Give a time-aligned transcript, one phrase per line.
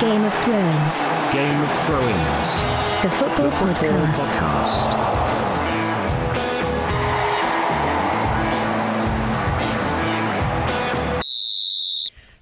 [0.00, 1.00] Game of Thrones,
[1.32, 3.02] Game of Thrones.
[3.02, 4.24] the football, podcast.
[4.24, 5.18] Podcast.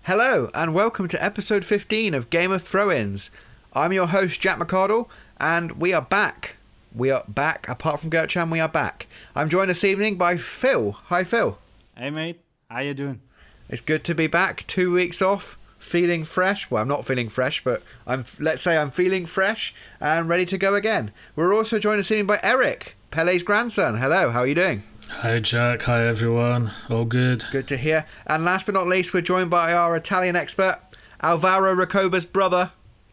[0.02, 3.30] Hello, and welcome to episode 15 of Game of Throw-Ins.
[3.72, 5.08] I'm your host, Jack McCardle,
[5.40, 6.56] and we are back.
[6.94, 7.66] We are back.
[7.68, 9.06] Apart from Gertrude, we are back.
[9.34, 10.92] I'm joined this evening by Phil.
[11.06, 11.58] Hi, Phil.
[11.96, 13.20] Hey mate, how you doing?
[13.70, 14.66] It's good to be back.
[14.66, 16.70] Two weeks off, feeling fresh.
[16.70, 18.24] Well, I'm not feeling fresh, but I'm.
[18.38, 21.12] Let's say I'm feeling fresh and ready to go again.
[21.34, 23.98] We're also joined this evening by Eric, Pele's grandson.
[23.98, 24.82] Hello, how are you doing?
[25.08, 26.70] Hi Jack, hi everyone.
[26.90, 27.44] All good.
[27.52, 28.06] Good to hear.
[28.26, 30.80] And last but not least, we're joined by our Italian expert,
[31.22, 32.72] Alvaro Recoba's brother,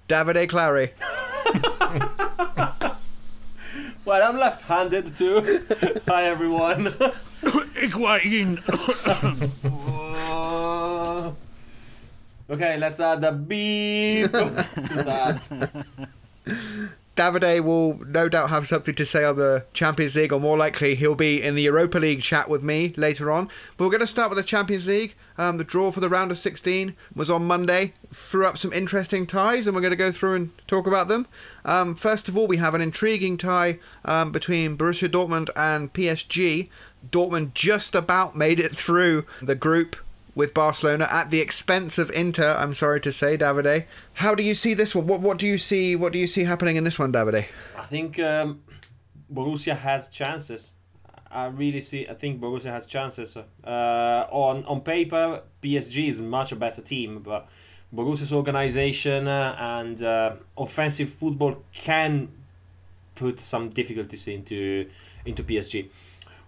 [0.10, 0.94] Davide Clary.
[4.06, 5.66] Well, I'm left-handed too.
[6.08, 6.94] Hi everyone.
[12.50, 14.66] okay, let's add a beep to
[15.06, 15.86] that.
[17.16, 20.96] Davide will no doubt have something to say on the Champions League, or more likely,
[20.96, 23.50] he'll be in the Europa League chat with me later on.
[23.78, 25.14] But we're going to start with the Champions League.
[25.38, 27.94] Um, the draw for the round of 16 was on Monday.
[28.12, 31.28] Threw up some interesting ties, and we're going to go through and talk about them.
[31.66, 36.70] Um, first of all, we have an intriguing tie um, between Borussia Dortmund and PSG.
[37.12, 39.98] Dortmund just about made it through the group
[40.36, 42.56] with Barcelona at the expense of Inter.
[42.56, 43.86] I'm sorry to say, Davide.
[44.14, 45.08] How do you see this one?
[45.08, 45.96] What what do you see?
[45.96, 47.46] What do you see happening in this one, Davide?
[47.78, 48.62] I think um,
[49.32, 50.72] Borussia has chances.
[51.32, 52.08] I really see.
[52.08, 53.36] I think Borussia has chances.
[53.38, 57.48] Uh, on on paper, PSG is much a better team, but
[57.94, 62.30] Borussia's organization uh, and uh, offensive football can
[63.16, 64.90] put some difficulties into
[65.26, 65.90] into PSG.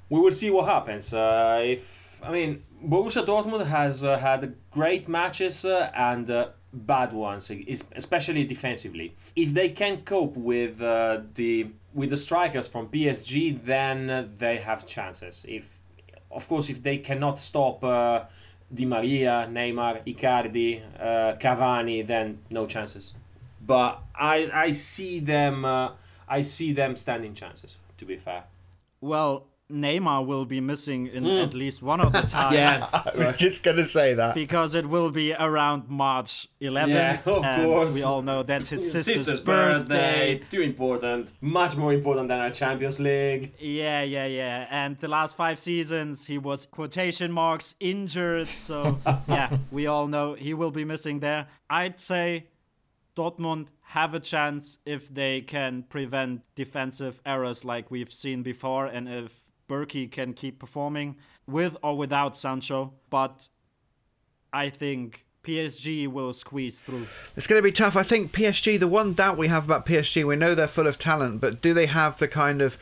[0.10, 1.14] We will see what happens.
[1.14, 7.14] Uh, if I mean, Borussia Dortmund has uh, had great matches uh, and uh, bad
[7.14, 7.52] ones,
[7.96, 9.16] especially defensively.
[9.36, 14.58] If they can cope with uh, the with the strikers from PSG, then uh, they
[14.58, 15.46] have chances.
[15.48, 15.66] If,
[16.32, 18.24] of course, if they cannot stop uh,
[18.74, 20.82] Di Maria, Neymar, Icardi,
[21.40, 23.14] Cavani, then no chances.
[23.66, 25.66] But I I see them
[26.28, 27.78] I see them standing chances.
[28.00, 28.44] To be fair.
[29.00, 31.30] Well, Neymar will be missing in hmm.
[31.30, 32.56] at least one of the times.
[32.56, 32.88] Yeah.
[32.94, 34.36] I was just going to say that.
[34.36, 36.88] Because it will be around March 11th.
[36.90, 37.94] Yeah, of and course.
[37.94, 40.36] We all know that's his sister's, Sister's birthday.
[40.36, 40.46] birthday.
[40.52, 41.34] Too important.
[41.42, 43.54] Much more important than our Champions League.
[43.60, 44.68] Yeah, yeah, yeah.
[44.70, 48.48] And the last five seasons, he was quotation marks injured.
[48.48, 51.48] So, yeah, we all know he will be missing there.
[51.70, 52.48] I'd say
[53.16, 59.08] Dortmund have a chance if they can prevent defensive errors like we've seen before and
[59.08, 61.16] if Bürki can keep performing
[61.48, 62.94] with or without Sancho.
[63.10, 63.48] But
[64.54, 67.08] I think PSG will squeeze through.
[67.36, 67.96] It's going to be tough.
[67.96, 70.98] I think PSG, the one doubt we have about PSG, we know they're full of
[70.98, 72.78] talent, but do they have the kind of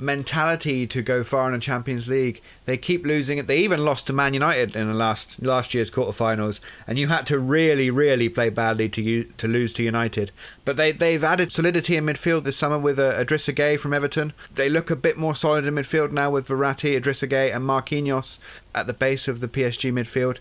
[0.00, 2.40] mentality to go far in the Champions League?
[2.64, 3.46] They keep losing it.
[3.46, 7.26] They even lost to Man United in the last last year's quarterfinals, and you had
[7.28, 10.32] to really, really play badly to to lose to United.
[10.64, 14.32] But they they've added solidity in midfield this summer with uh, Idrissa Gueye from Everton.
[14.54, 18.38] They look a bit more solid in midfield now with Verratti, Idrissa Gueye, and Marquinhos
[18.74, 20.38] at the base of the PSG midfield.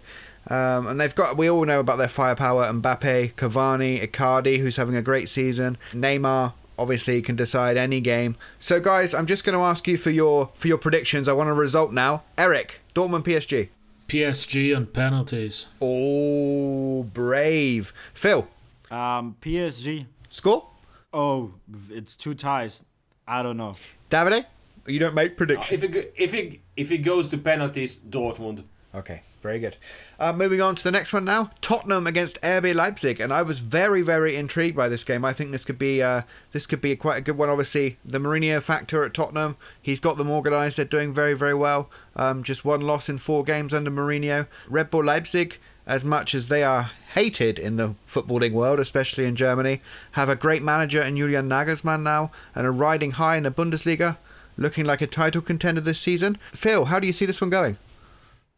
[0.47, 4.95] Um, and they've got, we all know about their firepower Mbappe, Cavani, Icardi, who's having
[4.95, 5.77] a great season.
[5.93, 8.35] Neymar, obviously, you can decide any game.
[8.59, 11.27] So, guys, I'm just going to ask you for your for your predictions.
[11.27, 12.23] I want a result now.
[12.37, 13.69] Eric, Dortmund PSG.
[14.07, 15.67] PSG on penalties.
[15.81, 17.93] Oh, brave.
[18.13, 18.47] Phil,
[18.89, 20.05] Um, PSG.
[20.29, 20.67] score?
[21.13, 21.53] Oh,
[21.91, 22.83] it's two ties.
[23.27, 23.75] I don't know.
[24.09, 24.45] Davide?
[24.87, 25.83] You don't make predictions.
[25.83, 28.63] If it if it if it goes to penalties, Dortmund.
[28.95, 29.77] Okay, very good.
[30.19, 31.51] Uh, moving on to the next one now.
[31.61, 35.23] Tottenham against RB Leipzig, and I was very, very intrigued by this game.
[35.23, 37.49] I think this could be uh, this could be quite a good one.
[37.49, 39.55] Obviously, the Mourinho factor at Tottenham.
[39.81, 40.75] He's got them organised.
[40.75, 41.89] They're doing very, very well.
[42.15, 44.47] Um, just one loss in four games under Mourinho.
[44.67, 45.57] Red Bull Leipzig,
[45.87, 49.81] as much as they are hated in the footballing world, especially in Germany,
[50.11, 54.17] have a great manager in Julian Nagelsmann now, and are riding high in the Bundesliga,
[54.57, 56.37] looking like a title contender this season.
[56.53, 57.77] Phil, how do you see this one going?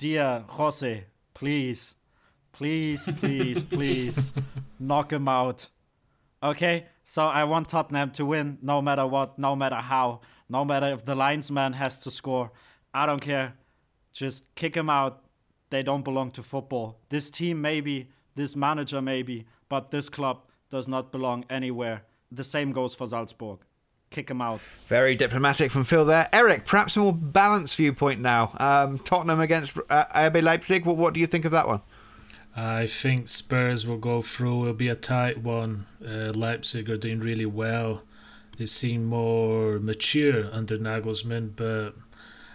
[0.01, 1.05] Dear Jose,
[1.35, 1.93] please,
[2.53, 4.33] please, please, please,
[4.79, 5.67] knock him out.
[6.41, 10.87] Okay, so I want Tottenham to win no matter what, no matter how, no matter
[10.87, 12.51] if the linesman has to score.
[12.91, 13.53] I don't care.
[14.11, 15.23] Just kick him out.
[15.69, 16.99] They don't belong to football.
[17.09, 22.05] This team, maybe, this manager, maybe, but this club does not belong anywhere.
[22.31, 23.59] The same goes for Salzburg.
[24.11, 24.59] Kick him out.
[24.89, 26.27] Very diplomatic from Phil there.
[26.33, 28.53] Eric, perhaps a more balanced viewpoint now.
[28.59, 30.85] Um, Tottenham against uh, RB Leipzig.
[30.85, 31.79] What, what do you think of that one?
[32.53, 34.63] I think Spurs will go through.
[34.63, 35.85] It'll be a tight one.
[36.05, 38.01] Uh, Leipzig are doing really well.
[38.57, 41.91] They seem more mature under Nagelsmann, but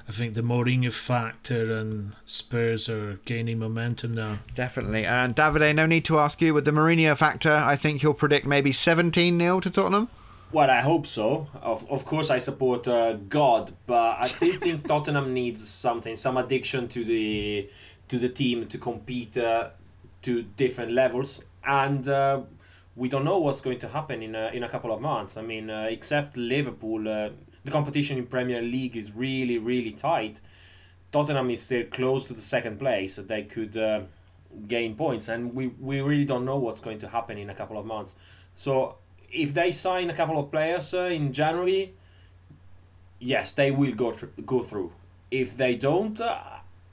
[0.07, 4.41] I think the Mourinho factor and Spurs are gaining momentum now.
[4.55, 5.07] Definitely.
[5.07, 6.53] And Davide, no need to ask you.
[6.53, 10.11] With the Mourinho factor, I think you'll predict maybe 17 0 to Tottenham.
[10.53, 11.49] Well, I hope so.
[11.61, 16.37] Of, of course, I support uh, God, but I still think Tottenham needs something, some
[16.37, 17.69] addiction to the
[18.09, 19.71] to the team to compete uh,
[20.23, 22.43] to different levels, and uh,
[22.95, 25.37] we don't know what's going to happen in a, in a couple of months.
[25.37, 27.31] I mean, uh, except Liverpool, uh,
[27.65, 30.41] the competition in Premier League is really really tight.
[31.11, 34.03] Tottenham is still close to the second place, so they could uh,
[34.69, 37.77] gain points, and we we really don't know what's going to happen in a couple
[37.77, 38.15] of months.
[38.55, 38.97] So
[39.31, 41.95] if they sign a couple of players uh, in January,
[43.19, 44.93] yes, they will go thr- go through.
[45.31, 46.39] If they don't, uh,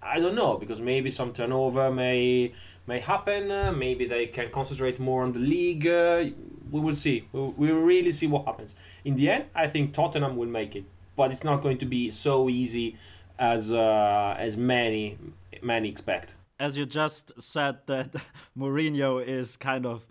[0.02, 2.54] I don't know because maybe some turnover may
[2.88, 3.52] may happen.
[3.52, 5.88] Uh, maybe they can concentrate more on the league.
[5.88, 6.26] Uh,
[6.72, 7.28] we will see.
[7.32, 8.76] We will really see what happens.
[9.06, 12.10] In the end, I think Tottenham will make it, but it's not going to be
[12.12, 12.98] so easy
[13.38, 15.18] as uh, as many
[15.62, 16.36] many expect.
[16.60, 18.16] As you just said that
[18.58, 20.08] Mourinho is kind of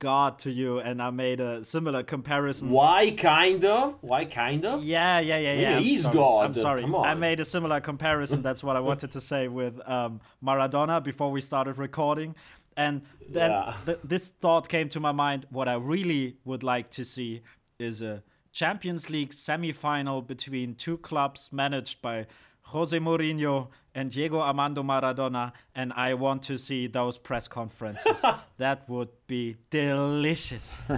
[0.00, 2.70] God to you, and I made a similar comparison.
[2.70, 3.96] Why kind of?
[4.00, 4.82] Why kind of?
[4.82, 5.60] Yeah, yeah, yeah, yeah.
[5.74, 6.14] Yeah, he's sorry.
[6.14, 6.80] God, I'm sorry.
[6.82, 7.06] come on.
[7.06, 8.40] I made a similar comparison.
[8.42, 12.34] That's what I wanted to say with um, Maradona before we started recording.
[12.76, 13.74] And then Yeah.
[13.84, 15.46] th- this thought came to my mind.
[15.50, 17.42] What I really would like to see
[17.78, 22.26] is a Champions League semi-final between two clubs managed by
[22.62, 28.24] Jose Mourinho and Diego Armando Maradona, and I want to see those press conferences.
[28.58, 30.82] that would be delicious.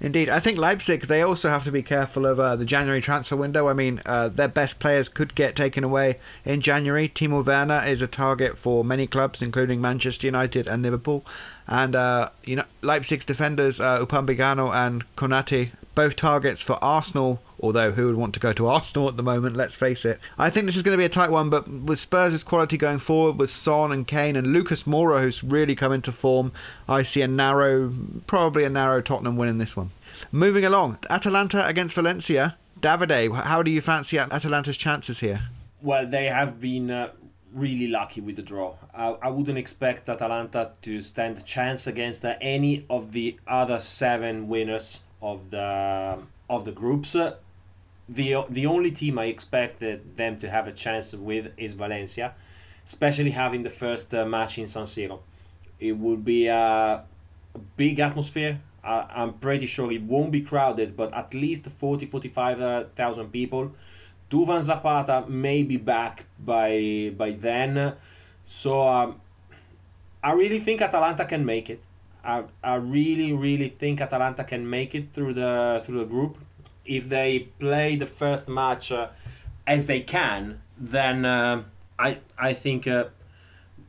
[0.00, 1.08] Indeed, I think Leipzig.
[1.08, 3.68] They also have to be careful of uh, the January transfer window.
[3.68, 7.08] I mean, uh, their best players could get taken away in January.
[7.08, 11.24] Timo Werner is a target for many clubs, including Manchester United and Liverpool.
[11.66, 17.40] And uh, you know, Leipzig's defenders, uh, Upamecano and Konate, both targets for Arsenal.
[17.62, 19.56] Although, who would want to go to Arsenal at the moment?
[19.56, 20.18] Let's face it.
[20.38, 22.98] I think this is going to be a tight one, but with Spurs' quality going
[22.98, 26.52] forward, with Son and Kane and Lucas Moura, who's really come into form,
[26.88, 27.92] I see a narrow,
[28.26, 29.90] probably a narrow Tottenham win in this one.
[30.32, 32.56] Moving along, Atalanta against Valencia.
[32.80, 35.48] Davide, how do you fancy Atalanta's chances here?
[35.82, 37.10] Well, they have been uh,
[37.52, 38.76] really lucky with the draw.
[38.94, 43.78] I, I wouldn't expect Atalanta to stand a chance against uh, any of the other
[43.78, 46.18] seven winners of the
[46.48, 47.14] of the groups.
[47.14, 47.36] Uh,
[48.08, 52.34] the the only team I expected them to have a chance with is Valencia,
[52.84, 55.20] especially having the first uh, match in San Siro.
[55.78, 57.04] It would be a,
[57.76, 58.60] big atmosphere.
[58.82, 63.72] I, I'm pretty sure it won't be crowded, but at least 40 45,000 people.
[64.30, 67.94] Duvan Zapata may be back by by then,
[68.44, 69.20] so um,
[70.22, 71.82] I really think Atalanta can make it.
[72.24, 76.38] I, I really really think Atalanta can make it through the through the group.
[76.84, 79.08] If they play the first match uh,
[79.66, 81.64] as they can, then uh,
[81.98, 83.04] I I think uh,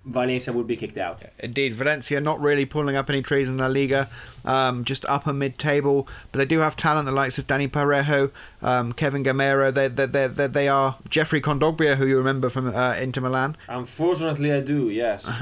[0.03, 1.21] Valencia would be kicked out.
[1.39, 4.09] Indeed, Valencia not really pulling up any trees in La Liga,
[4.44, 7.06] um, just upper mid-table, but they do have talent.
[7.06, 8.31] The likes of Dani Parejo,
[8.63, 9.71] um, Kevin Gameiro.
[9.71, 13.56] They, they, they, they, they are Geoffrey Kondogbia, who you remember from uh, Inter Milan.
[13.68, 14.89] Unfortunately, I do.
[14.89, 15.30] Yes.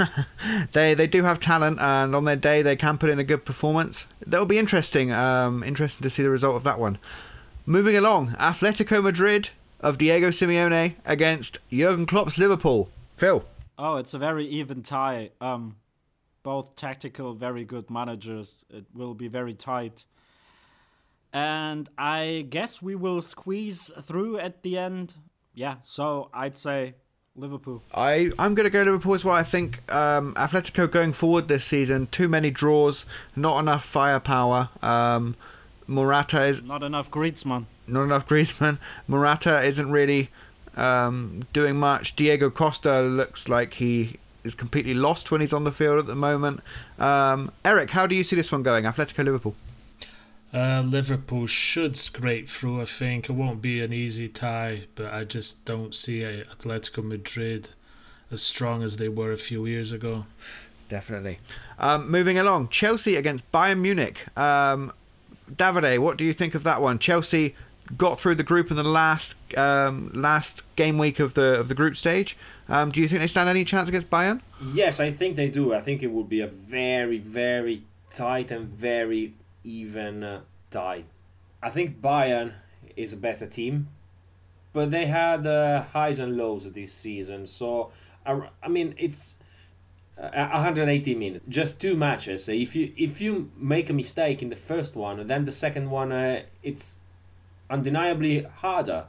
[0.73, 3.45] They they do have talent, and on their day they can put in a good
[3.45, 4.05] performance.
[4.25, 5.11] That'll be interesting.
[5.11, 6.97] Um, interesting to see the result of that one.
[7.65, 9.49] Moving along, Atletico Madrid
[9.79, 12.89] of Diego Simeone against Jurgen Klopp's Liverpool.
[13.17, 13.45] Phil.
[13.81, 15.29] Oh, it's a very even tie.
[15.39, 15.77] Um,
[16.43, 18.65] both tactical, very good managers.
[18.69, 20.03] It will be very tight.
[21.31, 25.13] And I guess we will squeeze through at the end.
[25.53, 26.95] Yeah, so I'd say
[27.37, 27.81] Liverpool.
[27.93, 29.35] I, I'm going to go Liverpool as well.
[29.35, 33.05] I think um, Atletico going forward this season, too many draws,
[33.35, 34.69] not enough firepower.
[34.81, 35.35] Um,
[35.87, 37.65] Morata is Not enough Griezmann.
[37.87, 38.77] not enough Griezmann.
[39.07, 40.29] Morata isn't really
[40.75, 42.15] um, doing much.
[42.15, 46.15] Diego Costa looks like he is completely lost when he's on the field at the
[46.15, 46.61] moment.
[46.97, 48.85] Um, Eric, how do you see this one going?
[48.85, 49.55] Atletico Liverpool.
[50.51, 53.29] Uh, Liverpool should scrape through, I think.
[53.29, 57.69] It won't be an easy tie, but I just don't see Atletico Madrid
[58.31, 60.25] as strong as they were a few years ago.
[60.89, 61.39] Definitely.
[61.77, 64.17] Um, moving along, Chelsea against Bayern Munich.
[64.37, 64.91] Um,
[65.53, 66.97] Davide, what do you think of that one?
[66.97, 67.55] Chelsea
[67.97, 71.75] got through the group in the last um, last game week of the of the
[71.75, 72.37] group stage.
[72.67, 74.41] Um, do you think they stand any chance against Bayern?
[74.73, 75.73] Yes, I think they do.
[75.73, 81.03] I think it would be a very, very tight and very even uh, tie.
[81.61, 82.53] I think Bayern
[82.95, 83.89] is a better team,
[84.71, 87.47] but they had uh, highs and lows this season.
[87.47, 87.91] So,
[88.25, 89.35] I, I mean, it's
[90.17, 92.47] uh, 180 minutes, just two matches.
[92.47, 96.11] If you if you make a mistake in the first one, then the second one
[96.11, 96.98] uh, it's
[97.69, 99.05] undeniably harder,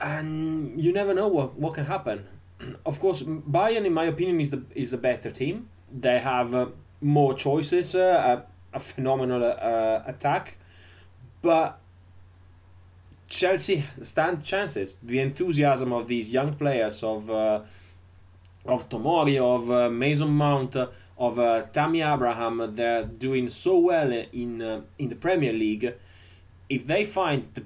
[0.00, 2.26] and you never know what, what can happen.
[2.86, 5.68] of course, Bayern, in my opinion, is the is a better team.
[5.92, 6.66] They have uh,
[7.00, 10.56] more choices, uh, a, a phenomenal uh, attack,
[11.42, 11.78] but
[13.28, 14.96] Chelsea stand chances.
[15.02, 17.60] The enthusiasm of these young players of uh,
[18.64, 24.62] of Tomori, of uh, Mason Mount, of uh, Tammy Abraham, they're doing so well in
[24.62, 25.94] uh, in the Premier League.
[26.68, 27.64] If they find the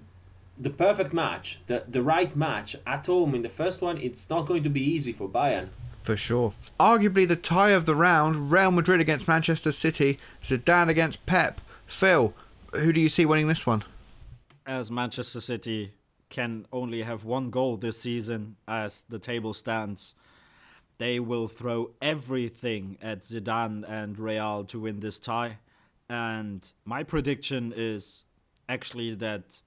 [0.60, 4.46] the perfect match, the the right match at home in the first one, it's not
[4.46, 5.68] going to be easy for Bayern.
[6.02, 6.54] For sure.
[6.80, 11.60] Arguably the tie of the round, Real Madrid against Manchester City, Zidane against Pep.
[11.86, 12.32] Phil,
[12.72, 13.84] who do you see winning this one?
[14.68, 15.94] as Manchester City
[16.28, 20.14] can only have one goal this season as the table stands,
[20.98, 25.58] they will throw everything at Zidane and Real to win this tie.
[26.10, 28.24] And my prediction is
[28.68, 29.60] actually that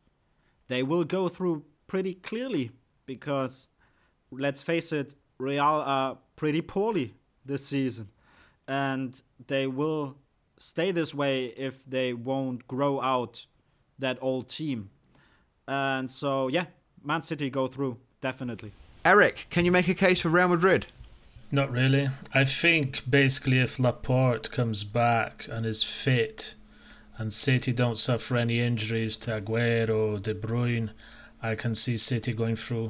[0.68, 2.72] they will go through pretty clearly
[3.06, 3.68] because
[4.32, 7.16] let's face it, Real are pretty poorly
[7.46, 8.10] this season.
[8.68, 10.18] And they will
[10.60, 13.46] stay this way if they won't grow out
[14.00, 14.92] that old team.
[15.68, 16.66] And so, yeah,
[17.04, 18.72] Man City go through, definitely.
[19.04, 20.86] Eric, can you make a case for Real Madrid?
[21.52, 22.08] Not really.
[22.34, 26.56] I think basically if Laporte comes back and is fit
[27.22, 30.90] and City don't suffer any injuries to Aguero, De Bruyne,
[31.44, 32.90] I can see City going through.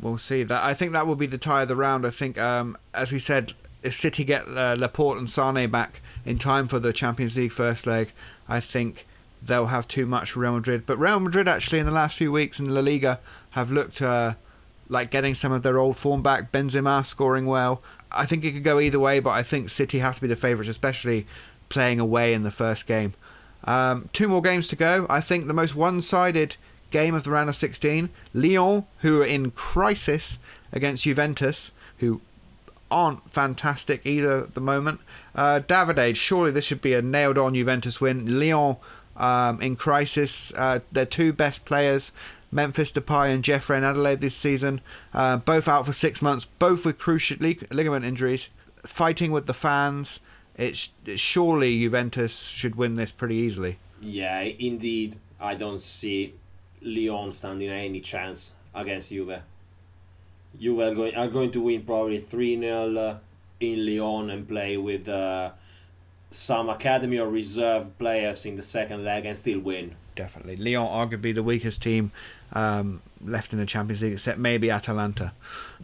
[0.00, 0.44] We'll see.
[0.44, 2.06] That I think that will be the tie of the round.
[2.06, 3.52] I think, um, as we said,
[3.82, 7.86] if City get uh, Laporte and Sane back in time for the Champions League first
[7.86, 8.12] leg,
[8.48, 9.06] I think
[9.42, 10.86] they'll have too much for Real Madrid.
[10.86, 14.36] But Real Madrid actually in the last few weeks in La Liga have looked uh,
[14.88, 16.50] like getting some of their old form back.
[16.50, 17.82] Benzema scoring well.
[18.10, 20.34] I think it could go either way, but I think City have to be the
[20.34, 21.26] favourites, especially
[21.68, 23.12] playing away in the first game.
[23.64, 25.06] Um, two more games to go.
[25.08, 26.56] I think the most one-sided
[26.90, 28.08] game of the round of 16.
[28.34, 30.38] Lyon, who are in crisis
[30.72, 32.20] against Juventus, who
[32.90, 35.00] aren't fantastic either at the moment.
[35.34, 38.40] Uh, Davide, surely this should be a nailed-on Juventus win.
[38.40, 38.76] Lyon
[39.16, 40.52] um, in crisis.
[40.56, 42.10] Uh, their two best players,
[42.50, 44.80] Memphis Depay and Jeff Reine-Adelaide this season,
[45.14, 48.48] uh, both out for six months, both with cruciate lig- ligament injuries.
[48.86, 50.20] Fighting with the fans,
[50.60, 53.78] it's, surely Juventus should win this pretty easily.
[54.02, 56.34] Yeah, indeed, I don't see
[56.82, 59.40] Lyon standing any chance against Juve.
[60.60, 63.18] Juve are going, are going to win probably 3 0 uh,
[63.60, 65.52] in Lyon and play with uh,
[66.30, 69.96] some academy or reserve players in the second leg and still win.
[70.20, 70.56] Definitely.
[70.56, 72.12] Lyon, arguably the weakest team
[72.52, 75.32] um, left in the Champions League, except maybe Atalanta.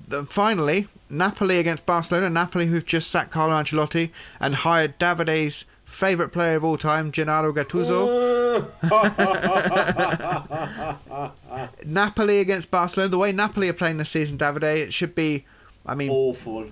[0.09, 2.28] Then finally, Napoli against Barcelona.
[2.28, 7.50] Napoli, who've just sacked Carlo Ancelotti and hired Davide's favourite player of all time, Gennaro
[7.55, 8.69] Gattuso.
[11.87, 13.09] Napoli against Barcelona.
[13.09, 15.47] The way Napoli are playing this season, Davide, it should be.
[15.87, 16.66] I mean, awful.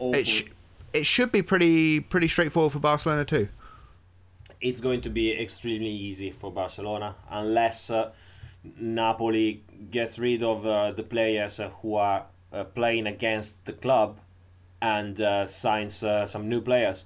[0.00, 0.18] Awful.
[0.18, 0.46] it, sh-
[0.92, 3.46] it should be pretty pretty straightforward for Barcelona too.
[4.64, 8.10] It's going to be extremely easy for Barcelona unless uh,
[8.80, 14.18] Napoli gets rid of uh, the players uh, who are uh, playing against the club
[14.80, 17.04] and uh, signs uh, some new players.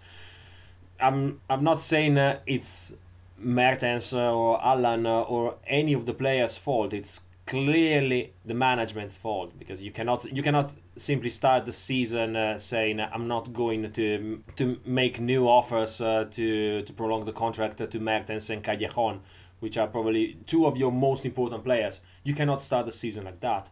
[1.00, 2.94] I'm I'm not saying it's
[3.36, 6.92] Mertens or Allan or any of the players' fault.
[6.92, 12.58] It's clearly the management's fault because you cannot you cannot simply start the season uh,
[12.58, 17.78] saying I'm not going to to make new offers uh, to to prolong the contract
[17.78, 19.20] to Mertens and Callejon,
[19.60, 22.00] which are probably two of your most important players.
[22.24, 23.70] You cannot start the season like that.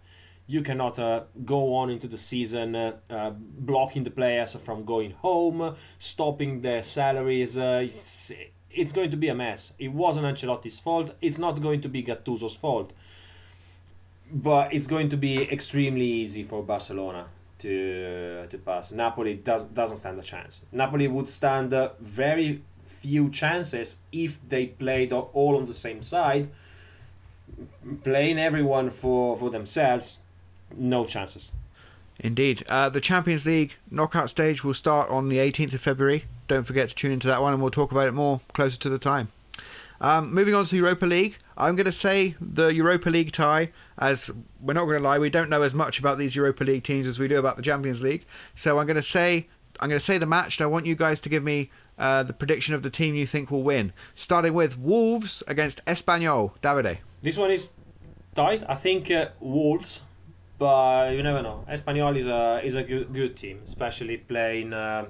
[0.48, 5.10] You cannot uh, go on into the season uh, uh, blocking the players from going
[5.10, 7.58] home, stopping their salaries.
[7.58, 7.88] Uh,
[8.70, 9.72] it's going to be a mess.
[9.78, 11.14] It wasn't Ancelotti's fault.
[11.20, 12.92] It's not going to be Gattuso's fault
[14.32, 17.26] but it's going to be extremely easy for Barcelona
[17.60, 18.92] to to pass.
[18.92, 20.62] Napoli does doesn't stand a chance.
[20.72, 26.50] Napoli would stand uh, very few chances if they played all on the same side.
[28.02, 30.18] Playing everyone for for themselves,
[30.76, 31.52] no chances.
[32.18, 32.64] Indeed.
[32.68, 36.24] Uh, the Champions League knockout stage will start on the 18th of February.
[36.48, 38.88] Don't forget to tune into that one, and we'll talk about it more closer to
[38.88, 39.28] the time.
[40.00, 44.30] Um, moving on to Europa League, I'm going to say the Europa League tie, as
[44.60, 47.06] we're not going to lie, we don't know as much about these Europa League teams
[47.06, 48.26] as we do about the Champions League.
[48.54, 49.48] So I'm going to say
[49.80, 52.22] I'm going to say the match, and I want you guys to give me uh,
[52.22, 53.92] the prediction of the team you think will win.
[54.14, 56.52] Starting with Wolves against Espanyol.
[56.62, 56.98] Davide.
[57.22, 57.72] This one is
[58.34, 58.64] tight.
[58.68, 60.00] I think uh, Wolves
[60.58, 61.64] but you never know.
[61.68, 65.06] Espanyol is a is a good good team, especially playing uh,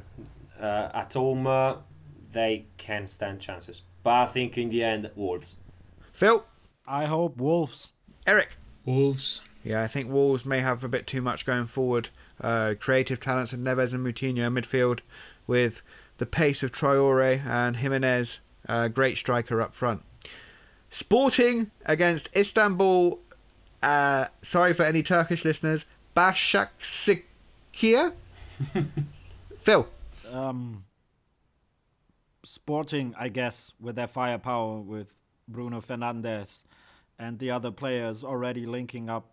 [0.61, 1.79] uh, at home.
[2.33, 5.57] They can stand chances, but I think in the end, Wolves.
[6.13, 6.45] Phil,
[6.87, 7.91] I hope Wolves.
[8.25, 8.51] Eric.
[8.85, 9.41] Wolves.
[9.65, 12.11] Yeah, I think Wolves may have a bit too much going forward.
[12.41, 15.01] Uh, creative talents of Neves and Moutinho midfield,
[15.49, 15.83] with
[16.19, 20.03] the pace of Traore and Jimenez, uh, great striker up front.
[20.93, 23.19] Sporting against Istanbul.
[23.83, 25.85] Uh, sorry for any Turkish listeners.
[26.17, 27.25] Başakşehir.
[29.65, 29.89] Phil.
[30.31, 30.85] Um,
[32.47, 35.17] Sporting, I guess, with their firepower with
[35.49, 36.63] Bruno Fernandes
[37.19, 39.33] and the other players already linking up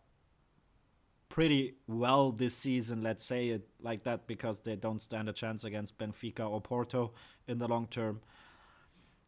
[1.30, 5.64] pretty well this season, let's say it like that, because they don't stand a chance
[5.64, 7.12] against Benfica or Porto
[7.48, 8.20] in the long term.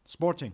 [0.04, 0.52] Sporting.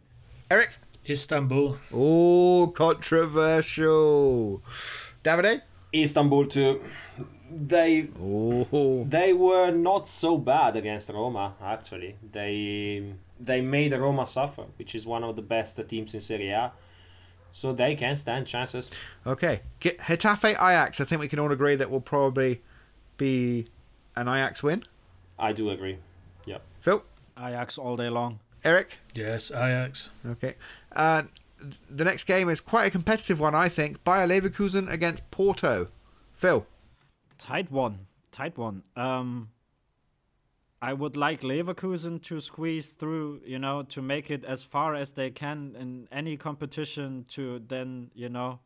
[0.50, 0.70] Eric.
[1.08, 1.78] Istanbul.
[1.92, 4.62] Oh, controversial.
[5.24, 5.62] Davide.
[5.94, 6.82] Istanbul too.
[7.54, 9.04] They Oh.
[9.08, 11.54] they were not so bad against Roma.
[11.62, 16.50] Actually, they they made Roma suffer, which is one of the best teams in Serie
[16.50, 16.72] A.
[17.54, 18.90] So they can stand chances.
[19.26, 19.60] Okay.
[19.80, 21.00] Get Getafe Ajax.
[21.00, 22.62] I think we can all agree that will probably
[23.18, 23.66] be
[24.16, 24.84] an Ajax win.
[25.38, 25.98] I do agree.
[26.46, 26.62] Yep.
[26.80, 27.02] Phil.
[27.36, 28.38] Ajax all day long.
[28.64, 28.92] Eric.
[29.14, 30.10] Yes, Ajax.
[30.26, 30.54] Okay.
[30.96, 31.24] Uh,
[31.90, 34.02] the next game is quite a competitive one, I think.
[34.04, 35.88] Bayer Leverkusen against Porto.
[36.36, 36.64] Phil.
[37.42, 38.06] Tight one.
[38.30, 38.84] Tight one.
[38.94, 39.50] Um,
[40.80, 45.12] I would like Leverkusen to squeeze through, you know, to make it as far as
[45.12, 48.60] they can in any competition to then, you know,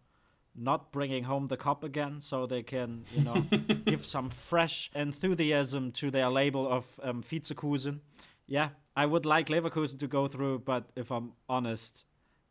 [0.54, 3.46] not bringing home the cup again so they can, you know,
[3.86, 8.00] give some fresh enthusiasm to their label of um, Vizekusen.
[8.46, 12.04] Yeah, I would like Leverkusen to go through, but if I'm honest,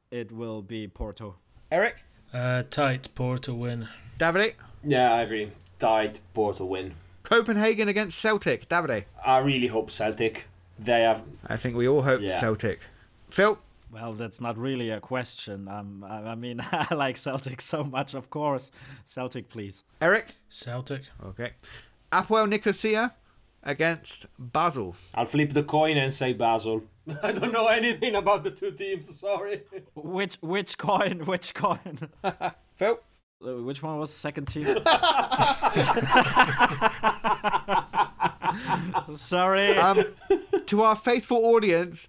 [0.10, 1.36] it will be Porto.
[1.72, 1.98] Eric.
[2.34, 3.88] Uh, tight Porto win.
[4.18, 4.56] David?
[4.84, 5.52] Yeah, I agree.
[5.80, 6.94] Tight Porto win.
[7.24, 8.70] Copenhagen against Celtic.
[8.70, 9.06] Davide.
[9.26, 10.46] I really hope Celtic.
[10.78, 11.24] They have.
[11.48, 12.40] I think we all hope Yeah.
[12.40, 12.80] Celtic.
[13.30, 13.58] Phil.
[13.92, 15.68] Well, that's not really a question.
[15.68, 18.72] Um, I, I mean, I like Celtic so much, of course.
[19.06, 19.84] Celtic, please.
[20.02, 20.36] Eric.
[20.50, 21.04] Celtic.
[21.26, 21.52] Okay.
[22.12, 23.14] Apoel Nicosia
[23.64, 24.96] against Basel.
[25.14, 26.84] I'll flip the coin and say Basel.
[27.24, 29.18] I don't know anything about the two teams.
[29.18, 29.64] Sorry.
[29.96, 31.20] Which which coin?
[31.26, 32.10] Which coin?
[32.78, 33.00] Phil.
[33.44, 34.66] Uh, which one was the second team?
[39.16, 39.78] Sorry.
[39.78, 40.06] Um,
[40.68, 42.08] to our faithful audience,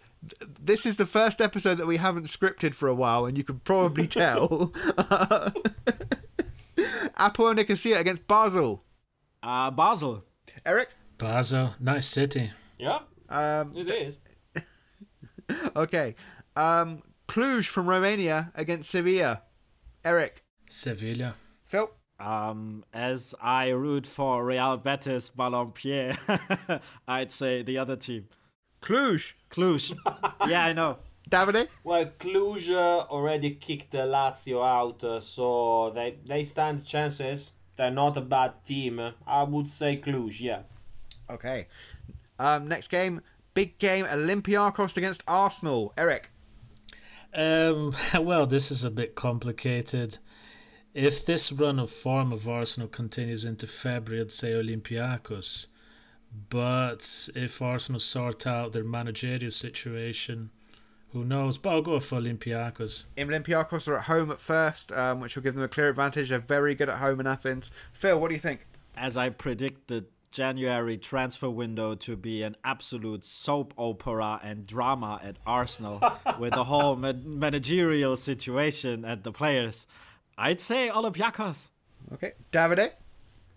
[0.61, 3.59] this is the first episode that we haven't scripted for a while, and you can
[3.61, 4.73] probably tell.
[7.19, 8.83] Apoel Nicosia against Basel.
[9.43, 10.25] uh, Basel.
[10.65, 10.89] Eric.
[11.19, 11.71] Basel.
[11.81, 12.51] Nice city.
[12.79, 14.19] Yeah, Um, it is.
[15.75, 16.15] okay.
[16.57, 19.43] Um, Cluj from Romania against Sevilla.
[20.05, 20.43] Eric.
[20.69, 21.35] Sevilla.
[21.67, 21.91] Phil.
[22.19, 26.17] Um, as I root for Real Betis Balompié,
[27.09, 28.29] I'd say the other team.
[28.83, 29.33] Cluj.
[29.51, 29.97] Cluj.
[30.49, 30.99] yeah, I know.
[31.31, 31.69] Davide.
[31.83, 37.53] Well, Cluj uh, already kicked the Lazio out, uh, so they they stand chances.
[37.77, 39.01] They're not a bad team.
[39.27, 40.41] I would say Cluj.
[40.41, 40.63] Yeah.
[41.29, 41.67] Okay.
[42.39, 43.21] Um, next game.
[43.55, 44.07] Big game.
[44.07, 45.93] Olympiacos against Arsenal.
[45.99, 46.31] Eric.
[47.35, 50.19] Um, well, this is a bit complicated.
[50.97, 55.67] If this run of form of Arsenal continues into February, I'd say Olympiacos.
[56.49, 60.49] But if Arsenal sort out their managerial situation,
[61.13, 61.59] who knows?
[61.59, 63.05] But I'll go for Olympiacos.
[63.19, 66.31] Olympiacos are at home at first, um, which will give them a clear advantage.
[66.31, 67.71] They're very good at home in Athens.
[67.93, 68.67] Phil, what do you think?
[68.97, 75.21] As I predict the January transfer window to be an absolute soap opera and drama
[75.23, 76.01] at Arsenal
[76.39, 79.87] with the whole ma- managerial situation and the players,
[80.39, 81.69] I'd say Olympiacos.
[82.13, 82.33] Okay.
[82.53, 82.93] Davide.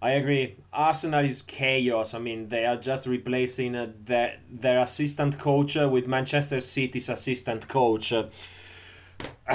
[0.02, 0.56] I agree.
[0.72, 2.14] Arsenal is chaos.
[2.14, 7.10] I mean, they are just replacing uh, their their assistant coach uh, with Manchester City's
[7.10, 8.14] assistant coach.
[8.14, 8.28] Uh,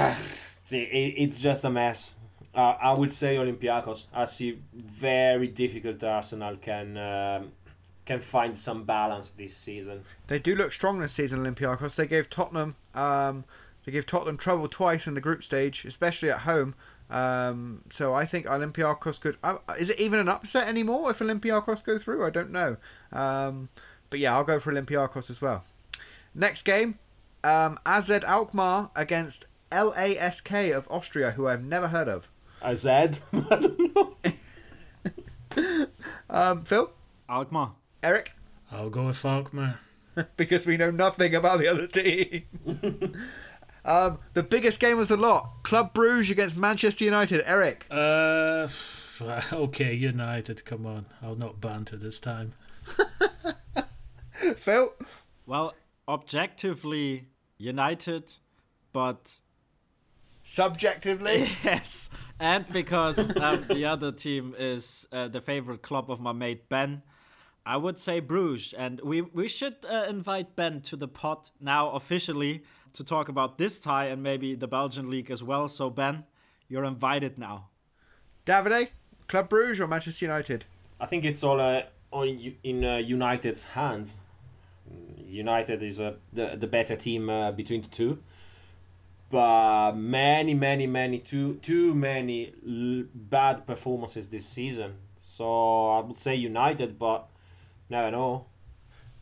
[0.70, 2.14] it, it's just a mess.
[2.54, 4.06] Uh, I would say Olympiacos.
[4.12, 7.52] I see very difficult Arsenal can um,
[8.04, 10.04] can find some balance this season.
[10.28, 11.94] They do look strong this season, Olympiacos.
[11.94, 13.44] They gave Tottenham, um,
[13.84, 16.74] they gave Tottenham trouble twice in the group stage, especially at home.
[17.14, 19.38] Um, so I think Olympiacos could.
[19.44, 22.26] Uh, is it even an upset anymore if Olympiacos go through?
[22.26, 22.76] I don't know.
[23.12, 23.68] Um,
[24.10, 25.64] but yeah, I'll go for Olympiacos as well.
[26.34, 26.98] Next game,
[27.44, 32.26] um, AZ Alkmaar against LASK of Austria, who I've never heard of.
[32.60, 34.16] I said, I don't know.
[36.28, 36.90] Um, Phil,
[37.28, 37.74] Alkmaar.
[38.02, 38.32] Eric,
[38.72, 39.78] I'll go with Alkmaar.
[40.36, 42.44] because we know nothing about the other team.
[43.84, 47.42] Um, the biggest game of the lot: Club Bruges against Manchester United.
[47.44, 48.66] Eric, Uh,
[49.52, 50.64] okay, United.
[50.64, 52.52] Come on, I'll not banter this time.
[54.56, 54.94] Phil.
[55.46, 55.74] Well,
[56.08, 58.32] objectively, United,
[58.92, 59.38] but
[60.46, 66.32] Subjectively, yes, and because um, the other team is uh, the favorite club of my
[66.32, 67.00] mate Ben,
[67.64, 71.90] I would say Bruges, and we we should uh, invite Ben to the pot now
[71.92, 72.62] officially
[72.94, 75.68] to talk about this tie and maybe the Belgian league as well.
[75.68, 76.24] So Ben,
[76.68, 77.68] you're invited now.
[78.46, 78.88] Davide,
[79.28, 80.64] Club Bruges or Manchester United?
[81.00, 82.28] I think it's all uh, on
[82.62, 84.18] in uh, United's hands.
[85.18, 88.18] United is uh, the the better team uh, between the two,
[89.30, 94.94] but many, many, many too too many l- bad performances this season.
[95.22, 97.28] So I would say United, but
[97.88, 98.46] never know.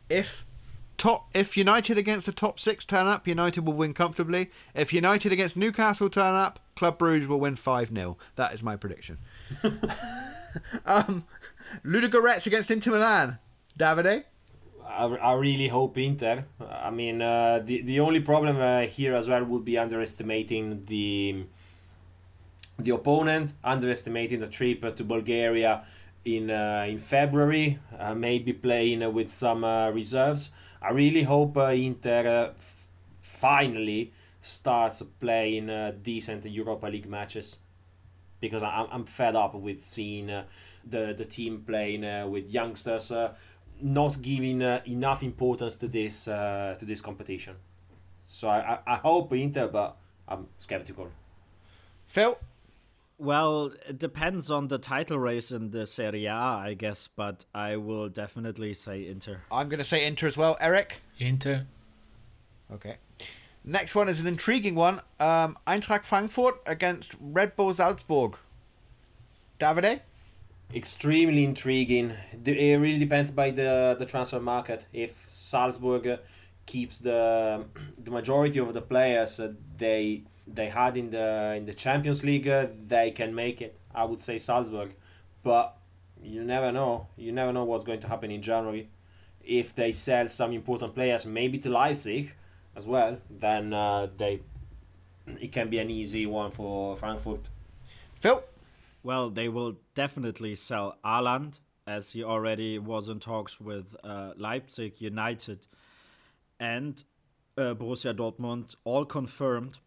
[0.09, 0.42] If
[0.97, 4.51] top, if United against the top six turn up, United will win comfortably.
[4.73, 8.75] If United against Newcastle turn up, Club Bruges will win five 0 That is my
[8.75, 9.17] prediction.
[10.85, 11.25] um,
[11.85, 13.39] Ludogorets against Inter Milan.
[13.77, 14.25] Davide.
[14.85, 16.45] I, I really hope Inter.
[16.69, 21.45] I mean, uh, the the only problem uh, here as well would be underestimating the
[22.77, 25.85] the opponent, underestimating the trip to Bulgaria
[26.25, 30.51] in uh, in February, uh, maybe playing uh, with some uh, reserves.
[30.83, 32.53] I really hope uh, Inter uh,
[33.21, 37.59] finally starts playing uh, decent Europa League matches
[38.41, 40.43] because I'm, I'm fed up with seeing uh,
[40.85, 43.33] the the team playing uh, with youngsters, uh,
[43.81, 47.55] not giving enough importance to this to this competition.
[48.25, 49.95] So I, I, I hope Inter, but
[50.27, 51.07] I'm skeptical.
[52.07, 52.37] Phil.
[53.23, 57.77] Well, it depends on the title race in the Serie A, I guess, but I
[57.77, 59.43] will definitely say Inter.
[59.49, 60.57] I'm going to say Inter as well.
[60.59, 60.95] Eric.
[61.19, 61.65] Inter.
[62.69, 62.97] Okay.
[63.63, 64.99] Next one is an intriguing one.
[65.21, 68.35] Um, Eintracht Frankfurt against Red Bull Salzburg.
[69.57, 70.01] Davide.
[70.75, 72.11] Extremely intriguing.
[72.43, 74.85] It really depends by the the transfer market.
[74.91, 76.17] If Salzburg uh,
[76.65, 77.63] keeps the
[78.03, 82.47] the majority of the players uh, they they had in the in the Champions League,
[82.47, 83.79] uh, they can make it.
[83.93, 84.93] I would say Salzburg,
[85.43, 85.77] but
[86.21, 87.07] you never know.
[87.15, 88.89] You never know what's going to happen in January.
[89.43, 92.33] If they sell some important players, maybe to Leipzig
[92.75, 94.41] as well, then uh, they
[95.39, 97.49] it can be an easy one for Frankfurt.
[98.19, 98.43] Phil.
[99.03, 104.93] Well, they will definitely sell Haaland, as he already was in talks with uh, Leipzig,
[104.99, 105.67] United,
[106.59, 107.03] and
[107.57, 109.79] uh, Borussia Dortmund, all confirmed.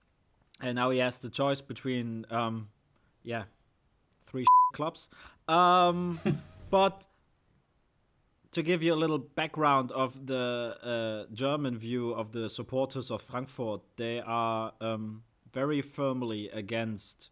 [0.60, 2.68] And now he has the choice between, um,
[3.22, 3.44] yeah,
[4.26, 5.08] three clubs.
[5.48, 6.20] Um,
[6.70, 7.06] but
[8.52, 13.20] to give you a little background of the uh, German view of the supporters of
[13.20, 17.30] Frankfurt, they are um, very firmly against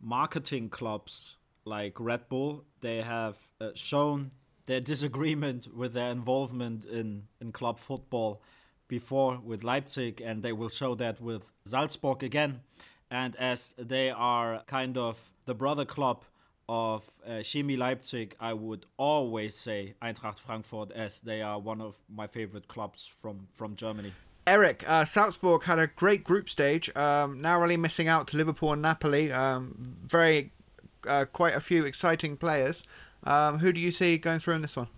[0.00, 2.64] marketing clubs like Red Bull.
[2.80, 4.32] They have uh, shown
[4.66, 8.42] their disagreement with their involvement in, in club football
[8.88, 12.60] before with Leipzig, and they will show that with Salzburg again.
[13.10, 16.24] And as they are kind of the brother club
[16.68, 21.96] of uh, Chemie Leipzig, I would always say Eintracht Frankfurt, as they are one of
[22.08, 24.12] my favorite clubs from, from Germany.
[24.46, 28.82] Eric, uh, Salzburg had a great group stage, um, narrowly missing out to Liverpool and
[28.82, 29.32] Napoli.
[29.32, 30.52] Um, very,
[31.06, 32.82] uh, quite a few exciting players.
[33.24, 34.88] Um, who do you see going through in this one?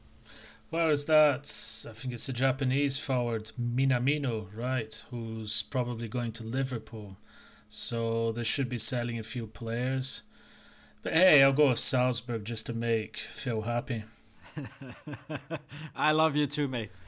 [0.71, 5.05] Well, is that I think it's a Japanese forward Minamino, right?
[5.11, 7.17] Who's probably going to Liverpool.
[7.69, 10.23] So they should be selling a few players.
[11.03, 14.05] But hey, I'll go with Salzburg just to make Phil happy.
[15.97, 16.91] I love you too, mate.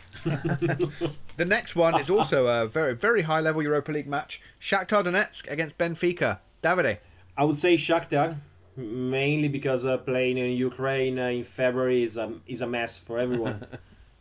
[1.38, 4.40] The next one is also a very, very high level Europa League match.
[4.61, 6.38] Shakhtar Donetsk against Benfica.
[6.64, 6.99] Davide.
[7.37, 8.38] I would say Shakhtar,
[8.79, 13.19] mainly because uh, playing in Ukraine uh, in February is a is a mess for
[13.19, 13.67] everyone.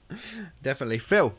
[0.64, 1.00] Definitely.
[1.00, 1.34] Phil.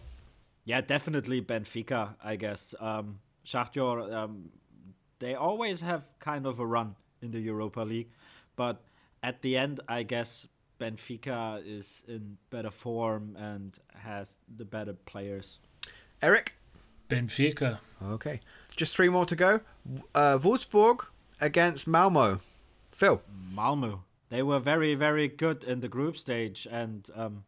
[0.64, 2.74] Yeah, definitely Benfica, I guess.
[2.78, 4.50] Um, Shakhtar, um,
[5.18, 8.11] they always have kind of a run in the Europa League,
[8.54, 8.83] but
[9.22, 10.46] at the end, I guess
[10.78, 15.61] Benfica is in better form and has the better players.
[16.20, 16.52] Eric.
[17.09, 17.78] Benfica.
[18.02, 18.40] Okay.
[18.76, 19.61] Just three more to go.
[20.14, 21.07] Uh, Wolfsburg
[21.40, 22.40] against Malmo.
[22.98, 23.22] Phil.
[23.54, 27.44] Malmo, they were very, very good in the group stage, and um,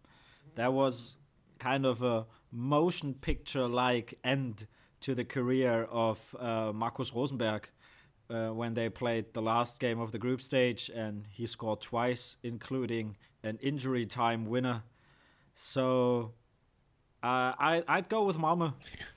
[0.55, 1.17] there was
[1.59, 4.69] kind of a motion picture like end
[5.01, 7.69] to the career of uh, Markus Rosenberg
[8.31, 12.37] uh, when they played the last game of the group stage and he scored twice,
[12.45, 14.85] including an injury time winner.
[15.55, 16.33] So
[17.25, 18.75] uh, I, I'd go with Malmo.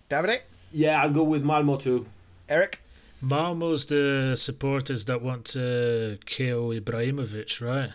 [0.10, 0.39] Davide.
[0.72, 2.08] Yeah, I'll go with Malmo too.
[2.50, 2.80] Eric?
[3.24, 7.92] Malmo's the supporters that want to kill Ibrahimovic, right?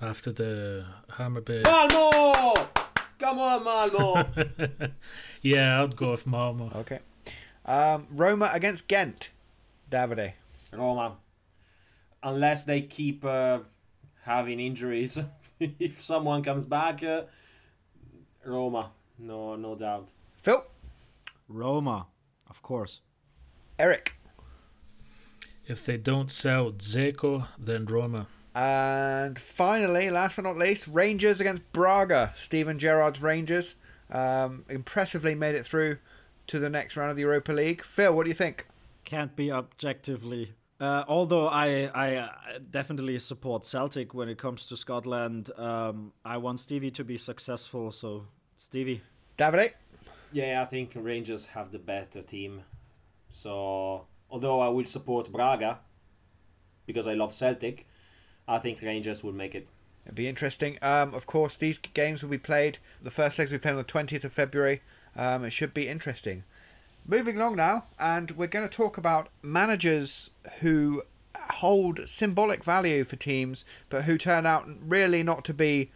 [0.00, 1.64] After the Hammarby.
[1.64, 2.54] Malmo!
[3.18, 4.24] Come on, Malmo!
[5.42, 6.70] yeah, I'd go with Malmo.
[6.76, 7.00] Okay.
[7.66, 9.30] Um, Roma against Ghent.
[9.90, 10.34] Davide.
[10.72, 11.16] Roma.
[12.22, 13.58] Unless they keep uh,
[14.22, 15.18] having injuries.
[15.60, 17.22] if someone comes back, uh,
[18.44, 18.92] Roma.
[19.18, 20.08] No, no doubt.
[20.40, 20.62] Phil?
[21.48, 22.06] Roma,
[22.48, 23.00] of course.
[23.76, 24.17] Eric?
[25.68, 28.26] If they don't sell Dzeko, then Roma.
[28.54, 32.32] And finally, last but not least, Rangers against Braga.
[32.36, 33.74] Steven Gerrard's Rangers
[34.10, 35.98] um, impressively made it through
[36.46, 37.84] to the next round of the Europa League.
[37.84, 38.66] Phil, what do you think?
[39.04, 40.54] Can't be objectively.
[40.80, 42.28] Uh, although I, I uh,
[42.70, 47.92] definitely support Celtic when it comes to Scotland, um, I want Stevie to be successful.
[47.92, 48.26] So,
[48.56, 49.02] Stevie.
[49.38, 49.72] Davide?
[50.32, 52.62] Yeah, I think Rangers have the better team.
[53.30, 55.78] So, although I will support Braga
[56.86, 57.86] because I love Celtic,
[58.46, 59.68] I think Rangers will make it.
[60.04, 60.78] It'd be interesting.
[60.80, 62.78] Um, of course, these games will be played.
[63.02, 64.80] The first legs will be played on the 20th of February.
[65.14, 66.44] Um, it should be interesting.
[67.06, 71.02] Moving along now, and we're going to talk about managers who
[71.50, 75.90] hold symbolic value for teams, but who turn out really not to be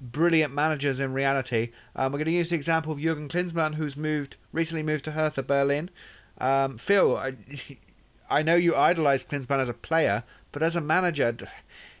[0.00, 1.70] brilliant managers in reality.
[1.96, 5.12] Um, we're going to use the example of Jurgen Klinsmann, who's moved recently moved to
[5.12, 5.90] Hertha Berlin.
[6.38, 7.34] Um, Phil, I,
[8.30, 11.36] I know you idolise Klinsmann as a player, but as a manager,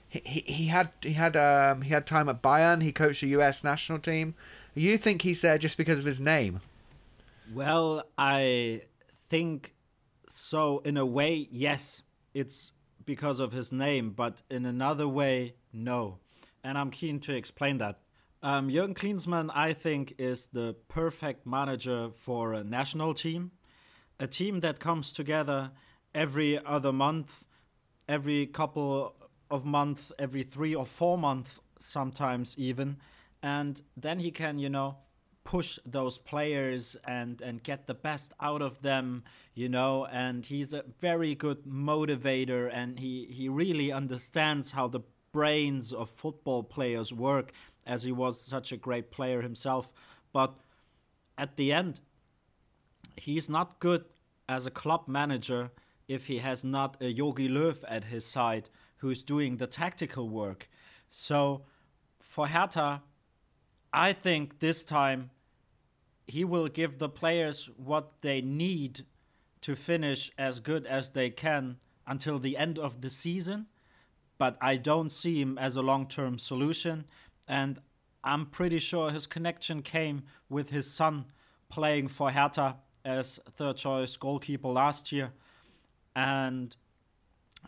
[0.08, 2.82] he, he, he had he had um, he had time at Bayern.
[2.82, 3.62] He coached the U.S.
[3.64, 4.34] national team.
[4.74, 6.60] You think he's there just because of his name?
[7.52, 8.82] Well, I
[9.14, 9.74] think
[10.28, 10.78] so.
[10.80, 12.72] In a way, yes, it's
[13.04, 16.18] because of his name, but in another way, no.
[16.62, 18.00] And I'm keen to explain that.
[18.42, 23.50] Um, Jürgen Klinsmann, I think, is the perfect manager for a national team,
[24.20, 25.70] a team that comes together
[26.14, 27.44] every other month,
[28.08, 29.14] every couple
[29.50, 32.96] of months, every three or four months, sometimes even,
[33.42, 34.96] and then he can, you know,
[35.44, 39.24] push those players and and get the best out of them
[39.58, 40.04] you know.
[40.04, 45.00] And he's a very good motivator and he he really understands how the
[45.32, 47.52] brains of football players work
[47.84, 49.92] as he was such a great player himself.
[50.32, 50.54] But
[51.36, 52.00] at the end
[53.18, 54.04] he's not good
[54.48, 55.70] as a club manager
[56.06, 60.68] if he has not a Jogi Löw at his side who's doing the tactical work
[61.08, 61.62] so
[62.20, 63.02] for Hertha
[63.92, 65.30] I think this time
[66.26, 69.06] he will give the players what they need
[69.62, 73.66] to finish as good as they can until the end of the season.
[74.36, 77.06] But I don't see him as a long term solution.
[77.48, 77.80] And
[78.22, 81.26] I'm pretty sure his connection came with his son
[81.70, 85.32] playing for Hertha as third choice goalkeeper last year.
[86.14, 86.74] And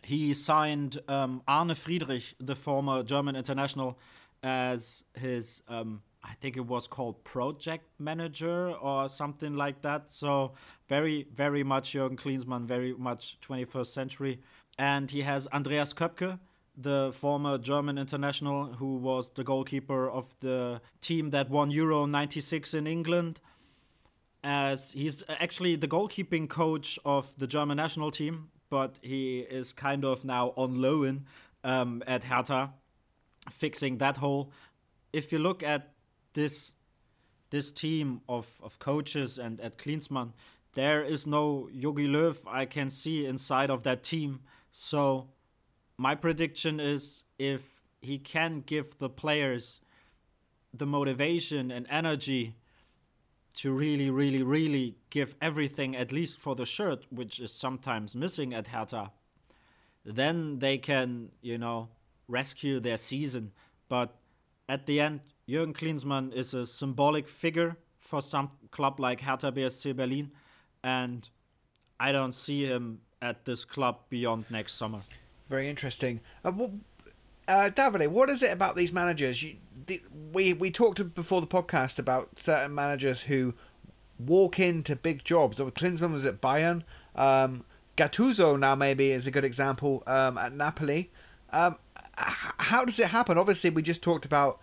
[0.04, 3.98] he signed um, Arne Friedrich, the former German international,
[4.42, 10.10] as his um, I think it was called project manager or something like that.
[10.10, 10.52] So
[10.88, 14.40] very, very much Jürgen Klinsmann, very much 21st century.
[14.78, 16.38] And he has Andreas Köpke,
[16.76, 22.74] the former German international who was the goalkeeper of the team that won Euro 96
[22.74, 23.40] in England.
[24.42, 30.04] As he's actually the goalkeeping coach of the German national team, but he is kind
[30.04, 31.26] of now on loan
[31.62, 32.70] um, at Hertha,
[33.50, 34.50] fixing that hole.
[35.12, 35.92] If you look at
[36.34, 36.72] this
[37.50, 40.32] this team of, of coaches and at Klinsmann,
[40.74, 44.40] there is no Jogi Löw I can see inside of that team.
[44.70, 45.30] So
[45.98, 49.80] my prediction is if he can give the players
[50.72, 52.54] the motivation and energy
[53.56, 58.54] to really, really, really give everything, at least for the shirt, which is sometimes missing
[58.54, 59.10] at Hertha,
[60.04, 61.88] then they can, you know,
[62.28, 63.52] rescue their season.
[63.88, 64.16] But
[64.68, 69.94] at the end, Jürgen Klinsmann is a symbolic figure for some club like Hertha BSC
[69.96, 70.30] Berlin,
[70.82, 71.28] and
[71.98, 75.02] I don't see him at this club beyond next summer.
[75.48, 76.20] Very interesting.
[76.44, 76.52] Uh,
[77.50, 79.42] uh, Davide, what is it about these managers?
[79.42, 79.56] You,
[79.88, 80.00] the,
[80.32, 83.54] we we talked before the podcast about certain managers who
[84.20, 85.58] walk into big jobs.
[85.58, 86.84] Klinsmann was at Bayern.
[87.16, 87.64] Um,
[87.98, 91.10] Gattuso now maybe is a good example um, at Napoli.
[91.52, 91.76] Um,
[92.16, 93.36] how does it happen?
[93.36, 94.60] Obviously, we just talked about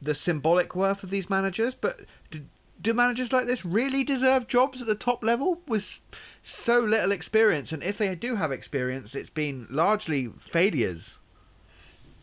[0.00, 2.40] the symbolic worth of these managers, but do,
[2.80, 6.00] do managers like this really deserve jobs at the top level with
[6.42, 7.72] so little experience?
[7.72, 11.18] And if they do have experience, it's been largely failures.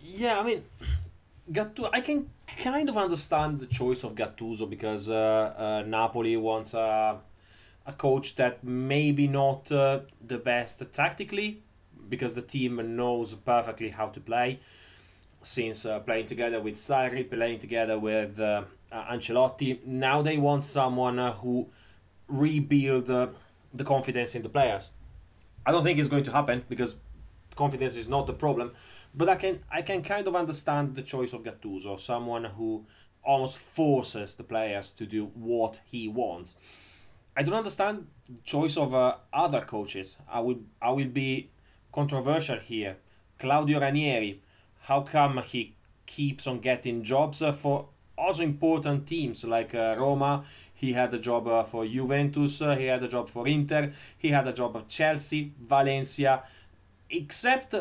[0.02, 0.64] Yeah, I mean,
[1.52, 1.90] Gattuso.
[1.94, 2.30] I can
[2.64, 5.14] kind of understand the choice of Gattuso because uh,
[5.58, 7.20] uh, Napoli wants a
[7.86, 11.64] a coach that maybe not uh, the best tactically,
[12.08, 14.60] because the team knows perfectly how to play.
[15.42, 21.18] Since uh, playing together with Sarri, playing together with uh, Ancelotti, now they want someone
[21.18, 21.68] uh, who
[22.28, 24.92] rebuild the confidence in the players.
[25.66, 26.96] I don't think it's going to happen because
[27.56, 28.74] confidence is not the problem,
[29.13, 32.86] but I can I can kind of understand the choice of Gattuso, someone who
[33.24, 36.56] almost forces the players to do what he wants.
[37.36, 38.08] I don't understand
[38.43, 40.17] choice of uh, other coaches.
[40.30, 41.50] I will I will be
[41.91, 42.98] controversial here.
[43.38, 44.41] Claudio Ranieri,
[44.82, 50.43] how come he keeps on getting jobs uh, for also important teams like uh, Roma?
[50.74, 52.62] He had a job uh, for Juventus.
[52.62, 53.91] Uh, he had a job for Inter.
[54.17, 56.43] He had a job at Chelsea, Valencia.
[57.10, 57.76] Except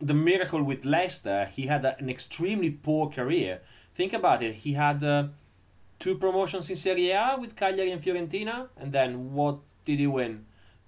[0.00, 3.60] the miracle with Leicester, he had a, an extremely poor career.
[3.94, 4.54] Think about it.
[4.56, 5.28] He had uh,
[5.98, 10.46] two promotions in Serie A with Cagliari and Fiorentina, and then what did he win?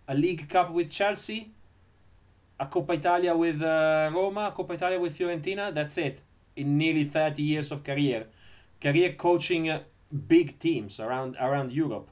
[0.09, 1.51] A League Cup with Chelsea,
[2.59, 5.75] a Coppa Italia with uh, Roma, a Coppa Italia with Fiorentina.
[5.75, 6.21] That's it.
[6.57, 8.27] In nearly 30 years of career,
[8.81, 9.83] career coaching uh,
[10.29, 12.11] big teams around around Europe.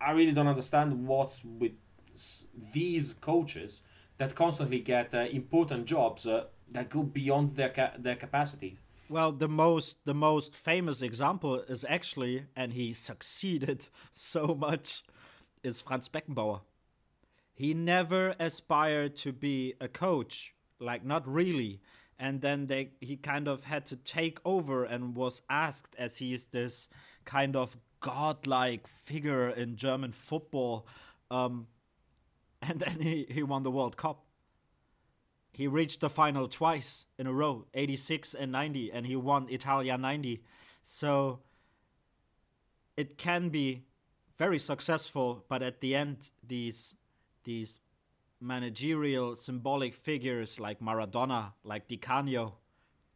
[0.00, 1.72] I really don't understand what's with
[2.14, 3.82] s- these coaches
[4.18, 8.78] that constantly get uh, important jobs uh, that go beyond their ca- their capacities.
[9.08, 15.02] Well, the most the most famous example is actually, and he succeeded so much,
[15.62, 16.60] is Franz Beckenbauer.
[17.54, 21.80] He never aspired to be a coach, like not really.
[22.18, 26.32] And then they he kind of had to take over and was asked as he
[26.32, 26.88] is this
[27.24, 30.86] kind of godlike figure in German football.
[31.30, 31.66] Um,
[32.68, 34.24] and then he, he won the World Cup.
[35.52, 39.98] He reached the final twice in a row 86 and 90 and he won italia
[39.98, 40.42] 90
[40.80, 41.40] so
[42.96, 43.84] it can be
[44.38, 46.94] very successful but at the end these
[47.44, 47.80] these
[48.40, 52.54] managerial symbolic figures like maradona like di canio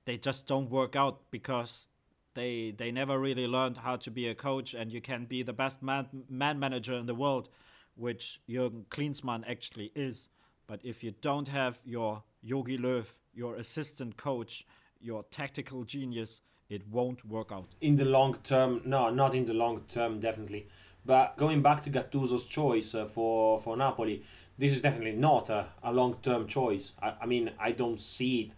[0.05, 1.87] they just don't work out because
[2.35, 5.55] they they never really learned how to be a coach and you can be the
[5.55, 7.49] best man man manager in the world
[7.97, 10.29] which Jürgen Klinsmann actually is.
[10.67, 14.65] But if you don't have your Jogi Löw, your assistant coach,
[15.01, 17.75] your tactical genius, it won't work out.
[17.81, 20.67] in the long term no not in the long term definitely.
[21.05, 24.25] But going back to Gattuso's choice uh, for for Napoli
[24.59, 26.93] this is definitely not a, a long term choice.
[27.01, 28.51] I, I mean I don't see it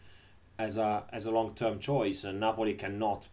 [0.59, 3.29] as a as a long term choice and Napoli cannot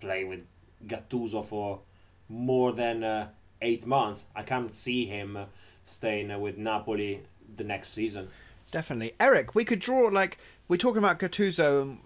[0.00, 0.40] play with
[0.86, 1.80] Gattuso for
[2.28, 3.28] more than uh,
[3.62, 5.38] 8 months I can't see him
[5.84, 7.22] staying with Napoli
[7.56, 8.28] the next season
[8.70, 9.54] Definitely, Eric.
[9.54, 10.38] We could draw like
[10.68, 11.82] we're talking about Gattuso.
[11.82, 12.00] Um,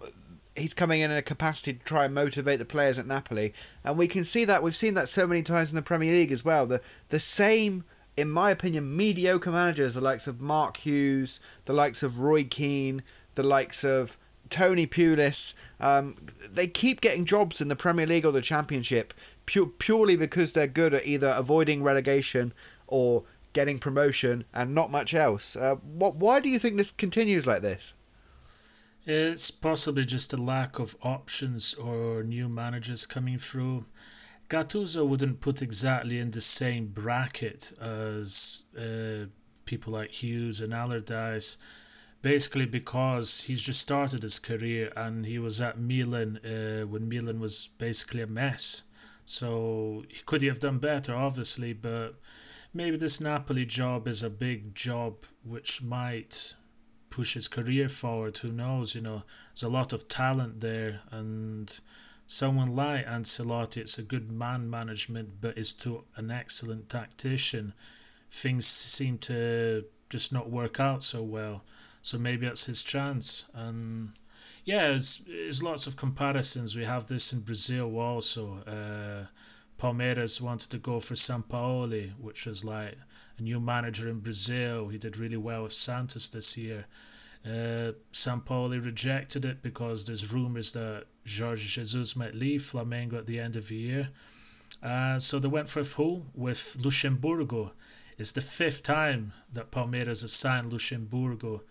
[0.55, 3.97] he's coming in in a capacity to try and motivate the players at Napoli, and
[3.97, 6.45] we can see that we've seen that so many times in the Premier League as
[6.45, 6.65] well.
[6.67, 7.83] The the same,
[8.15, 13.01] in my opinion, mediocre managers, the likes of Mark Hughes, the likes of Roy Keane,
[13.35, 14.17] the likes of
[14.51, 16.15] Tony Pulis, um,
[16.53, 19.13] they keep getting jobs in the Premier League or the Championship
[19.45, 22.53] pu- purely because they're good at either avoiding relegation
[22.87, 25.55] or getting promotion and not much else.
[25.55, 26.15] Uh, what?
[26.15, 27.93] Why do you think this continues like this?
[29.05, 33.85] It's possibly just a lack of options or new managers coming through.
[34.47, 39.25] Gattuso wouldn't put exactly in the same bracket as uh,
[39.65, 41.57] people like Hughes and Allardyce,
[42.21, 47.39] basically because he's just started his career and he was at Milan uh, when Milan
[47.39, 48.83] was basically a mess.
[49.25, 51.15] So he could have done better?
[51.15, 52.15] Obviously, but
[52.73, 56.55] maybe this Napoli job is a big job which might
[57.09, 58.37] push his career forward.
[58.37, 58.95] Who knows?
[58.95, 61.79] You know, there's a lot of talent there, and
[62.25, 67.73] someone like Ancelotti, it's a good man management, but is to an excellent tactician.
[68.29, 71.63] Things seem to just not work out so well.
[72.01, 73.45] So maybe that's his chance.
[73.53, 74.09] And
[74.65, 76.75] yeah, there's, lots of comparisons.
[76.75, 78.57] We have this in Brazil also.
[78.67, 79.27] Uh,
[79.79, 82.97] Palmeiras wanted to go for Sampaoli, which was like
[83.37, 84.87] a new manager in Brazil.
[84.87, 86.85] He did really well with Santos this year.
[87.43, 93.39] Uh, Sampaoli rejected it because there's rumours that Jorge Jesus might leave Flamengo at the
[93.39, 94.09] end of the year.
[94.83, 96.25] Uh, so they went for a who?
[96.35, 97.71] With Luxemburgo.
[98.17, 101.61] It's the fifth time that Palmeiras has signed Luxemburgo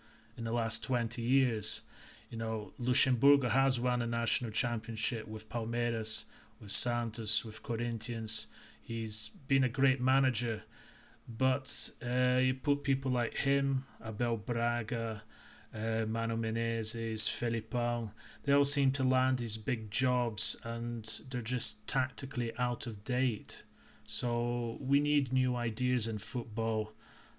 [0.41, 1.83] in the last 20 years.
[2.31, 6.25] You know, Luxemburgo has won a national championship with Palmeiras,
[6.59, 8.47] with Santos, with Corinthians.
[8.81, 10.63] He's been a great manager,
[11.27, 15.21] but uh, you put people like him, Abel Braga,
[15.75, 18.11] uh, Mano Menezes, Felipão,
[18.41, 23.63] they all seem to land these big jobs and they're just tactically out of date.
[24.05, 26.93] So we need new ideas in football,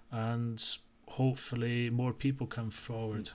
[0.09, 0.77] and
[1.13, 3.29] hopefully more people come forward.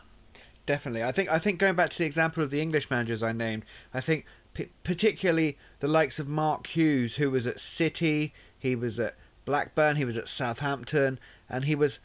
[0.66, 3.33] Definitely, I think I think going back to the example of the English managers I
[3.33, 3.64] named,
[3.95, 8.99] I think p- particularly the likes of Mark Hughes, who was at City, he was
[8.99, 11.18] at Blackburn, he was at Southampton,
[11.49, 12.01] and he was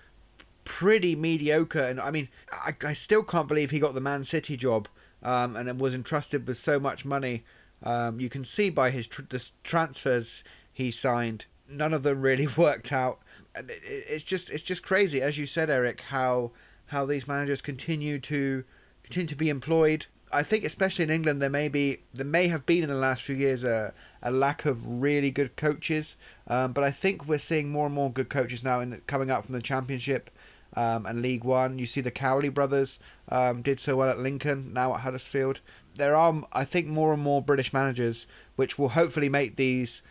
[0.63, 1.83] pretty mediocre.
[1.83, 4.87] And I mean, I, I still can't believe he got the Man City job
[5.23, 7.43] um, and was entrusted with so much money.
[7.81, 9.23] Um, you can see by his tr-
[9.63, 13.19] transfers he signed, none of them really worked out.
[13.55, 16.51] It's just it's just crazy, as you said, Eric, how
[16.87, 18.63] how these managers continue to
[19.03, 20.07] continue to be employed.
[20.31, 23.21] I think, especially in England, there may be there may have been in the last
[23.21, 23.93] few years a,
[24.23, 26.15] a lack of really good coaches,
[26.47, 29.45] um, but I think we're seeing more and more good coaches now in coming up
[29.45, 30.31] from the Championship
[30.75, 31.77] um, and League One.
[31.77, 32.97] You see the Cowley brothers
[33.29, 35.59] um, did so well at Lincoln, now at Huddersfield.
[35.95, 38.25] There are, I think, more and more British managers,
[38.55, 40.01] which will hopefully make these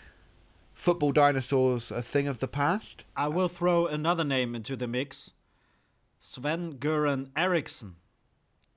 [0.83, 3.05] football dinosaurs a thing of the past.
[3.17, 5.33] I will throw another name into the mix
[6.19, 7.95] Sven Göran Eriksson.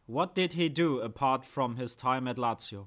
[0.05, 2.85] What did he do apart from his time at Lazio?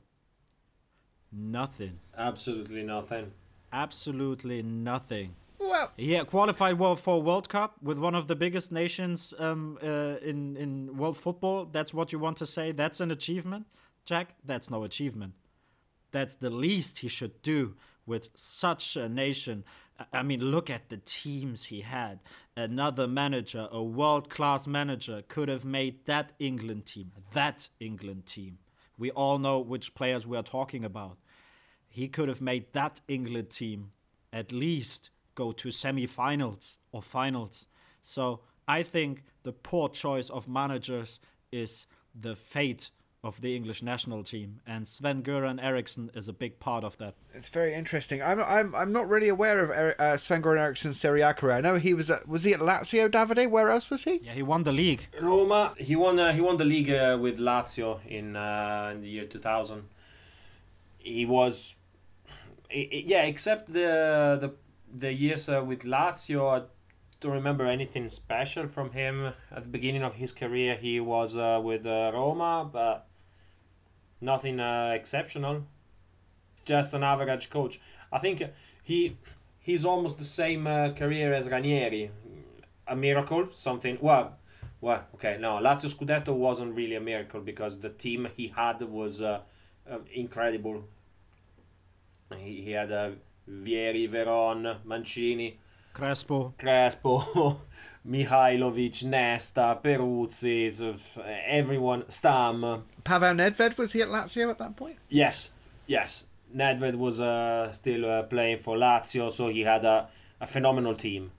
[1.32, 1.98] Nothing.
[2.16, 3.32] Absolutely nothing.
[3.72, 5.34] Absolutely nothing.
[5.58, 10.16] Well, He qualified well for World Cup with one of the biggest nations um, uh,
[10.22, 11.66] in in world football.
[11.66, 12.70] That's what you want to say.
[12.70, 13.66] That's an achievement,
[14.04, 14.36] Jack.
[14.44, 15.34] That's no achievement.
[16.12, 17.74] That's the least he should do
[18.08, 19.64] with such a nation.
[20.12, 22.20] I- mean, look at the teams he had.
[22.56, 27.12] Another manager, a world class manager, could have made that England team.
[27.32, 28.58] That England team.
[28.96, 31.18] We all know which players we are talking about
[31.88, 33.92] he could have made that England team
[34.32, 37.66] at least go to semi-finals or finals.
[38.02, 41.18] So I think the poor choice of managers
[41.50, 42.90] is the fate
[43.24, 47.14] of the English national team, and Sven Göran Eriksson is a big part of that.
[47.34, 48.22] it's very interesting.
[48.22, 51.56] I'm I'm I'm not really aware of Eri- uh, Sven Goran Eriksson's Serie A career.
[51.56, 53.50] I know he was at was he at Lazio, Davide?
[53.50, 54.20] Where else was he?
[54.22, 55.08] Yeah, he won the league.
[55.20, 56.18] Roma, he won.
[56.20, 59.82] Uh, he won the league uh, with Lazio in uh, in the year 2000.
[60.98, 61.74] He was,
[62.70, 64.54] i- i- yeah, except the the
[64.94, 66.60] the years uh, with Lazio.
[66.60, 66.66] I
[67.20, 70.76] don't remember anything special from him at the beginning of his career.
[70.76, 73.07] He was uh, with uh, Roma, but
[74.20, 75.66] nothing uh, exceptional.
[76.64, 77.80] Just an average coach.
[78.12, 78.42] I think
[78.82, 79.16] he
[79.60, 82.10] he's almost the same uh, career as Ranieri.
[82.86, 83.98] A miracle, something.
[84.00, 84.38] Well,
[84.80, 89.20] well, okay, no, Lazio Scudetto wasn't really a miracle because the team he had was
[89.20, 89.40] uh,
[89.90, 90.84] uh, incredible.
[92.36, 93.10] He, he had uh,
[93.48, 95.58] Vieri, Veron, Mancini,
[95.92, 96.54] Crespo.
[96.58, 97.60] Crespo,
[98.06, 102.84] Mihailovic, Nesta, Peruzzi, sort of, uh, everyone, Stam.
[103.04, 104.96] Pavel Nedved was he at Lazio at that point?
[105.08, 105.50] Yes,
[105.86, 106.26] yes.
[106.54, 110.08] Nedved was uh, still uh, playing for Lazio, so he had a,
[110.40, 111.32] a phenomenal team.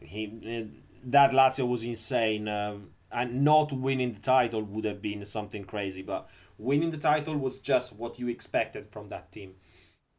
[0.00, 5.24] He uh, that Lazio was insane, um, and not winning the title would have been
[5.24, 6.02] something crazy.
[6.02, 6.28] But
[6.58, 9.54] winning the title was just what you expected from that team.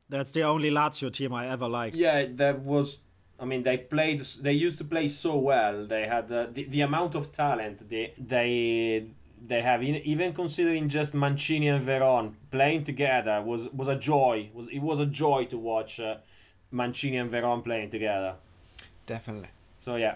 [0.09, 1.95] That's the only Lazio team I ever liked.
[1.95, 2.99] Yeah, that was.
[3.39, 4.21] I mean, they played.
[4.41, 5.85] They used to play so well.
[5.85, 9.07] They had uh, the the amount of talent they they
[9.47, 9.83] they have.
[9.83, 14.49] In, even considering just Mancini and Veron playing together was was a joy.
[14.53, 16.17] Was it was a joy to watch uh,
[16.71, 18.35] Mancini and Veron playing together.
[19.05, 19.49] Definitely.
[19.79, 20.15] So yeah,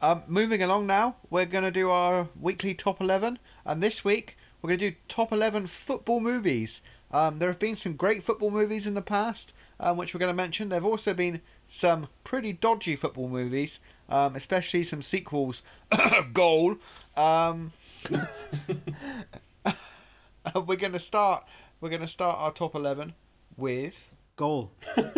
[0.00, 3.38] Um, moving along now, we're going to do our weekly top 11.
[3.66, 6.80] And this week, we're going to do top 11 football movies.
[7.10, 10.30] Um, there have been some great football movies in the past, um, which we're going
[10.32, 10.70] to mention.
[10.70, 15.62] There have also been some pretty dodgy football movies, um, especially some sequels.
[16.32, 16.76] Goal.
[17.16, 17.72] Um,
[20.54, 21.44] we're going to start.
[21.80, 23.14] We're going to start our top 11
[23.56, 23.94] with.
[24.36, 24.72] Goal.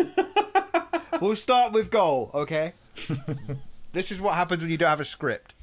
[1.23, 2.73] We'll start with goal, okay?
[3.93, 5.53] this is what happens when you don't have a script.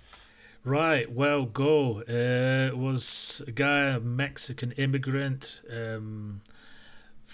[0.64, 2.00] Right, well, go.
[2.00, 6.40] Uh, was a guy, a Mexican immigrant, um,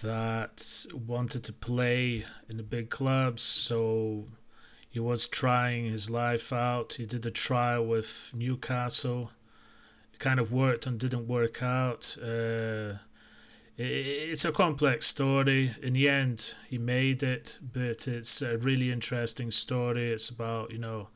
[0.02, 4.26] that wanted to play in the big clubs, so
[4.88, 6.94] he was trying his life out.
[6.94, 9.30] He did a trial with Newcastle.
[10.12, 12.16] It kind of worked and didn't work out.
[12.22, 12.94] Uh,
[13.78, 15.70] it's a complex story.
[15.82, 20.12] In the end, he made it, but it's a really interesting story.
[20.12, 21.08] It's about, you know,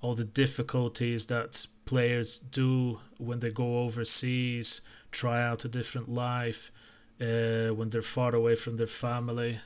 [0.00, 4.80] all the difficulties that players do when they go overseas,
[5.10, 6.70] try out a different life,
[7.20, 9.58] uh, when they're far away from their family.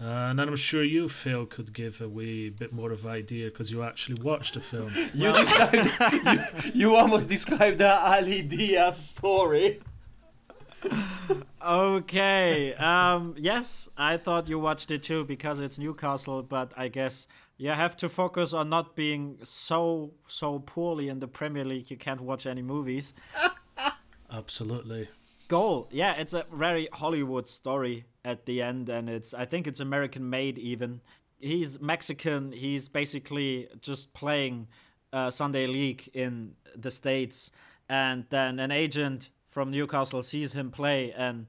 [0.00, 3.70] Uh, and I'm sure you, Phil, could give a wee bit more of idea because
[3.70, 4.92] you actually watched the film.
[5.14, 5.90] you described.
[6.24, 9.80] you, you almost described the Ali Diaz story.
[11.64, 12.74] okay.
[12.74, 17.70] Um, yes, I thought you watched it too because it's Newcastle, but I guess you
[17.70, 21.90] have to focus on not being so so poorly in the Premier League.
[21.90, 23.14] You can't watch any movies.
[24.32, 25.08] Absolutely.
[25.48, 25.88] Goal.
[25.90, 30.30] Yeah, it's a very Hollywood story at the end, and it's I think it's American
[30.30, 31.02] made even.
[31.38, 32.52] He's Mexican.
[32.52, 34.68] He's basically just playing
[35.12, 37.50] uh, Sunday League in the states,
[37.88, 41.46] and then an agent from Newcastle sees him play, and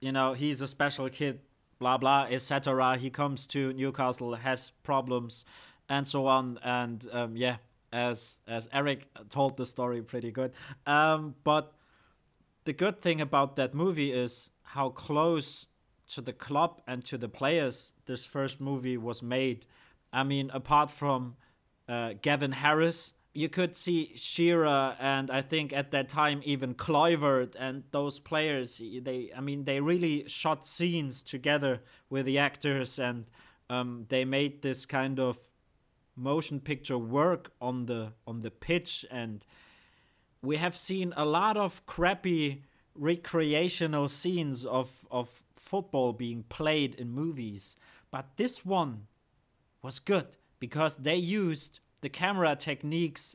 [0.00, 1.40] you know he's a special kid,
[1.78, 2.96] blah blah, etc.
[2.96, 5.44] He comes to Newcastle, has problems,
[5.88, 7.56] and so on, and um, yeah,
[7.92, 10.52] as as Eric told the story pretty good,
[10.86, 11.74] um, but
[12.64, 15.66] the good thing about that movie is how close
[16.08, 19.66] to the club and to the players this first movie was made.
[20.12, 21.36] I mean, apart from
[21.88, 27.54] uh, Gavin Harris, you could see Shearer and I think at that time even Kluivert
[27.58, 28.78] and those players.
[28.78, 33.24] They, I mean, they really shot scenes together with the actors and
[33.68, 35.38] um, they made this kind of
[36.16, 39.44] motion picture work on the on the pitch and
[40.44, 42.62] we have seen a lot of crappy
[42.94, 47.76] recreational scenes of, of football being played in movies.
[48.10, 49.06] But this one
[49.82, 53.34] was good because they used the camera techniques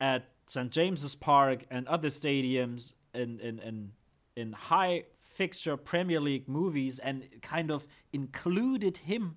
[0.00, 0.70] at St.
[0.70, 3.92] James's Park and other stadiums in, in, in,
[4.36, 9.36] in high fixture Premier League movies and kind of included him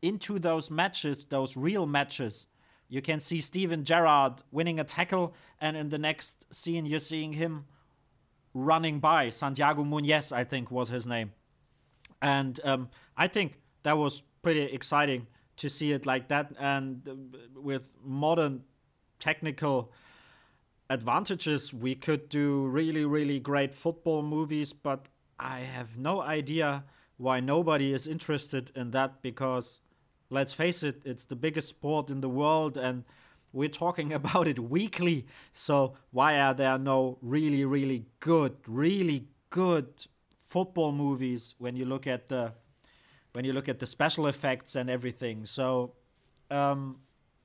[0.00, 2.46] into those matches, those real matches
[2.88, 7.34] you can see Steven Gerrard winning a tackle, and in the next scene, you're seeing
[7.34, 7.66] him
[8.54, 9.28] running by.
[9.28, 11.32] Santiago Munez, I think, was his name.
[12.22, 15.26] And um, I think that was pretty exciting
[15.58, 16.52] to see it like that.
[16.58, 18.62] And uh, with modern
[19.18, 19.92] technical
[20.88, 25.08] advantages, we could do really, really great football movies, but
[25.38, 26.84] I have no idea
[27.18, 29.80] why nobody is interested in that because
[30.30, 33.04] let's face it, it's the biggest sport in the world and
[33.52, 35.26] we're talking about it weekly.
[35.52, 39.88] So why are there no really, really good, really good
[40.46, 42.52] football movies when you look at the
[43.34, 45.46] when you look at the special effects and everything?
[45.46, 45.92] So
[46.50, 46.98] um,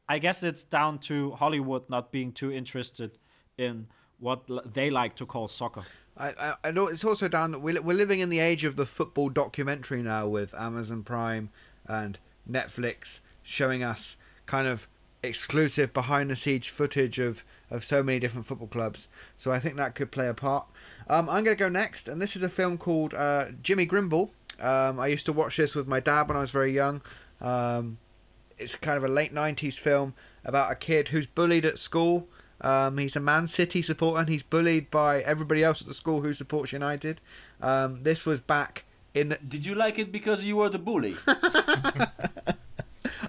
[0.08, 3.18] I guess it's down to Hollywood not being too interested
[3.58, 3.88] in
[4.20, 4.42] what
[4.74, 5.84] they like to call soccer.
[6.16, 7.60] I, I, know it's also down.
[7.62, 11.50] We're, we're living in the age of the football documentary now with Amazon Prime
[11.88, 12.20] and
[12.50, 14.16] Netflix showing us
[14.46, 14.88] kind of
[15.22, 19.08] exclusive behind the scenes footage of, of so many different football clubs.
[19.38, 20.66] So I think that could play a part.
[21.08, 24.30] Um, I'm going to go next, and this is a film called uh, Jimmy Grimble.
[24.60, 27.02] Um, I used to watch this with my dad when I was very young.
[27.42, 27.98] Um,
[28.58, 30.14] it's kind of a late 90s film
[30.46, 32.28] about a kid who's bullied at school.
[32.62, 36.22] Um, he's a Man City supporter and he's bullied by everybody else at the school
[36.22, 37.20] who supports United.
[37.62, 41.18] Um, this was back in the, Did you like it because you were the bully?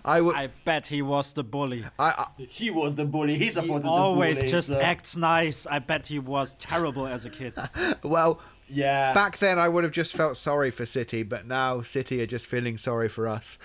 [0.04, 0.36] I would.
[0.36, 1.84] I bet he was the bully.
[1.98, 3.38] I, I, he was the bully.
[3.38, 4.50] He He supported always the bully.
[4.50, 5.66] just so- acts nice.
[5.66, 7.54] I bet he was terrible as a kid.
[8.02, 9.12] well, Yeah.
[9.14, 12.46] back then I would have just felt sorry for City, but now City are just
[12.46, 13.56] feeling sorry for us.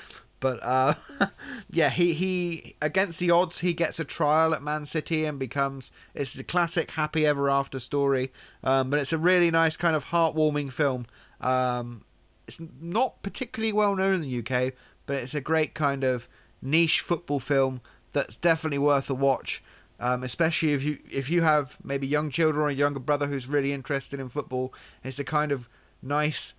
[0.42, 0.94] But uh,
[1.70, 5.92] yeah, he he against the odds he gets a trial at Man City and becomes
[6.16, 8.32] it's the classic happy ever after story.
[8.64, 11.08] Um, but it's a really nice kind of heartwarming film.
[11.42, 12.06] Um,
[12.48, 14.74] it's not particularly well known in the UK,
[15.10, 16.28] but it's a great kind of
[16.62, 17.82] niche football film
[18.14, 19.64] that's definitely worth a watch.
[19.99, 23.47] Um, especially if you if you have maybe young children or a younger brother who's
[23.47, 24.72] really interested in football,
[25.03, 25.68] it's a kind of
[26.03, 26.53] nice,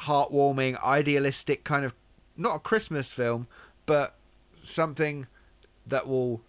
[0.00, 1.94] heartwarming, idealistic kind of
[2.36, 3.46] not a Christmas film,
[3.86, 4.16] but
[4.64, 5.28] something
[5.86, 6.40] that will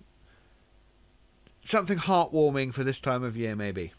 [1.63, 3.93] something heartwarming for this time of year maybe.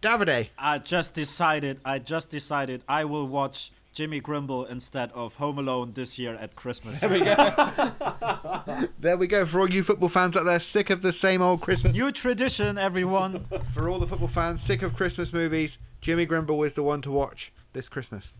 [0.00, 1.80] Davide, I just decided.
[1.84, 6.54] I just decided I will watch Jimmy Grimble instead of Home Alone this year at
[6.54, 7.00] Christmas.
[7.00, 8.88] there we go.
[9.00, 11.62] there we go for all you football fans out there sick of the same old
[11.62, 11.94] Christmas.
[11.94, 13.46] New tradition, everyone.
[13.72, 17.10] For all the football fans sick of Christmas movies, Jimmy Grimble is the one to
[17.10, 18.32] watch this Christmas.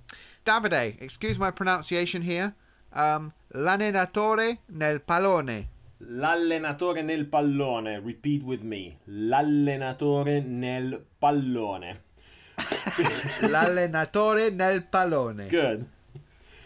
[0.45, 2.55] Davide, excuse my pronunciation here.
[2.93, 5.69] Um, l'allenatore nel pallone.
[6.03, 8.05] L'allenatore nel pallone.
[8.05, 8.99] Repeat with me.
[9.09, 11.97] L'allenatore nel pallone.
[13.43, 15.49] L'allenatore nel pallone.
[15.49, 15.87] Good.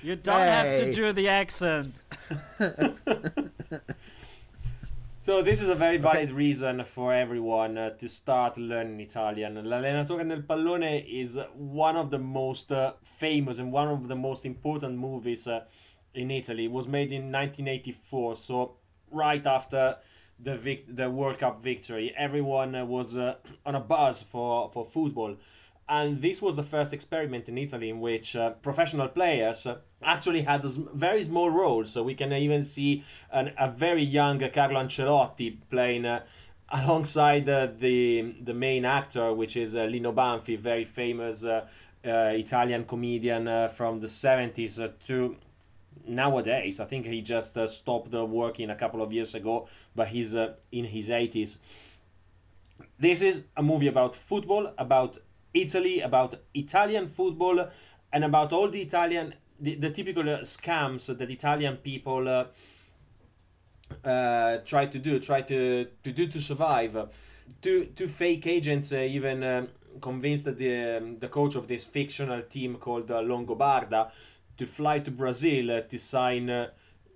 [0.03, 1.95] You don't have to do the accent.
[5.23, 9.55] So this is a very valid reason for everyone uh, to start learning Italian.
[9.69, 14.47] L'allenatore nel pallone is one of the most uh, famous and one of the most
[14.47, 15.61] important movies uh,
[16.15, 16.65] in Italy.
[16.65, 18.77] It was made in 1984, so
[19.11, 19.97] right after
[20.43, 23.35] the vic- the World Cup victory, everyone uh, was uh,
[23.67, 25.37] on a buzz for for football.
[25.91, 30.43] And this was the first experiment in Italy in which uh, professional players uh, actually
[30.43, 31.93] had a very small roles.
[31.93, 36.21] So we can even see an, a very young Carlo Ancelotti playing uh,
[36.71, 41.45] alongside uh, the the main actor, which is uh, Lino Banfi, very famous
[42.03, 45.37] Italian comedian from the 70s uh, to
[46.07, 46.79] nowadays.
[46.79, 51.09] I think he just stopped working a couple of years ago, but he's in his
[51.09, 51.59] 80s.
[52.99, 55.19] This is a movie about football, about
[55.55, 57.69] Italy, about Italian football,
[58.13, 62.45] and about all the Italian, the, the typical uh, scams that Italian people uh,
[64.07, 66.97] uh, try to do, try to, to do to survive.
[67.61, 69.69] Two, two fake agents uh, even um,
[70.01, 74.11] convinced the, um, the coach of this fictional team called uh, Longobarda
[74.57, 76.69] to fly to Brazil to sign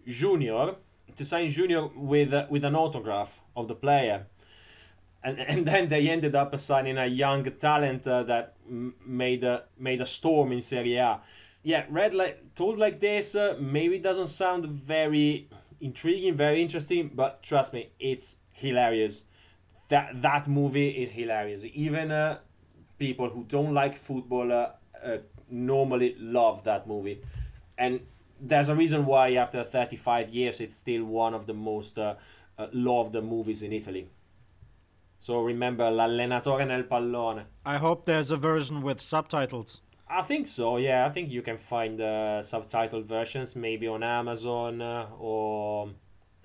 [0.06, 0.74] Junior,
[1.16, 4.26] to sign Junior with, with an autograph of the player
[5.24, 9.64] and and then they ended up signing a young talent uh, that m- made a
[9.78, 11.20] made a storm in Serie A.
[11.62, 15.48] Yeah, read like told like this, uh, maybe doesn't sound very
[15.80, 19.24] intriguing, very interesting, but trust me, it's hilarious.
[19.88, 21.64] That that movie is hilarious.
[21.72, 22.38] Even uh,
[22.98, 24.70] people who don't like football uh,
[25.02, 25.18] uh,
[25.50, 27.22] normally love that movie,
[27.78, 28.00] and
[28.40, 32.14] there's a reason why after 35 years it's still one of the most uh,
[32.72, 34.08] loved movies in Italy.
[35.24, 37.44] So remember l'allenatore nel pallone.
[37.64, 39.80] I hope there's a version with subtitles.
[40.06, 40.76] I think so.
[40.76, 45.88] Yeah, I think you can find uh, subtitled versions maybe on Amazon uh, or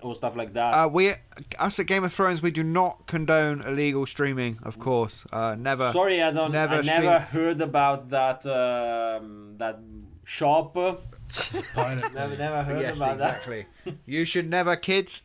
[0.01, 0.71] or stuff like that.
[0.73, 1.13] Uh, we,
[1.59, 5.25] us at Game of Throw-Ins, we do not condone illegal streaming, of course.
[5.34, 5.91] Uh, never.
[5.91, 6.53] Sorry, I don't.
[6.53, 9.77] never I never stream- heard about that um, that
[10.23, 10.73] shop.
[11.73, 12.38] Pirate Never, Bay.
[12.38, 13.65] never heard Yes, about exactly.
[14.05, 15.21] you should never, kids,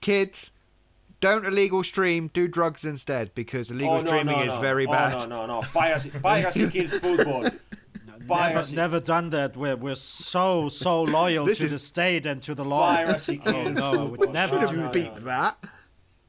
[0.00, 0.50] kids,
[1.20, 2.30] don't illegal stream.
[2.32, 4.60] Do drugs instead because illegal oh, no, streaming no, is no.
[4.60, 5.12] very oh, bad.
[5.12, 5.60] no, no, no.
[5.62, 7.42] Piracy, piracy kills football.
[7.42, 9.56] Never, Piracy, never done that.
[9.56, 12.94] We're, we're so, so loyal to is- the state and to the law.
[12.94, 14.92] piracy Oh, no, I would never do no, that.
[14.92, 15.20] Beat no.
[15.20, 15.64] that.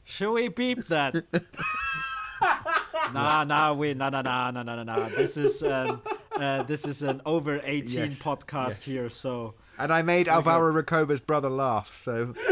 [0.03, 1.15] Should we beep that?
[3.13, 5.09] nah, nah, we, nah, nah, nah, nah, nah, nah, nah.
[5.09, 5.99] This is an,
[6.35, 8.83] uh, this is an over 18 Yes, podcast yes.
[8.83, 11.91] here, so And I made Alvaro Recoba's brother laugh.
[12.03, 12.33] So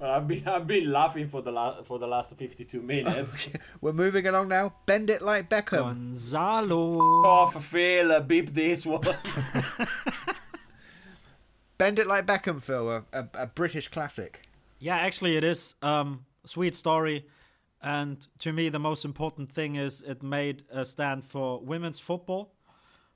[0.00, 3.36] I've been I've been laughing for the la- for the last fifty two minutes.
[3.80, 4.74] we're moving along now.
[4.86, 5.82] Bend it like Beckham.
[5.84, 6.98] Gonzalo.
[7.24, 9.02] oh, for Phil, uh, beep this one.
[11.78, 12.90] Bend it like Beckham, Phil.
[12.90, 14.48] A, a, a British classic.
[14.80, 15.74] Yeah, actually, it is.
[15.82, 17.26] Um, sweet story.
[17.80, 22.52] And to me, the most important thing is it made a stand for women's football,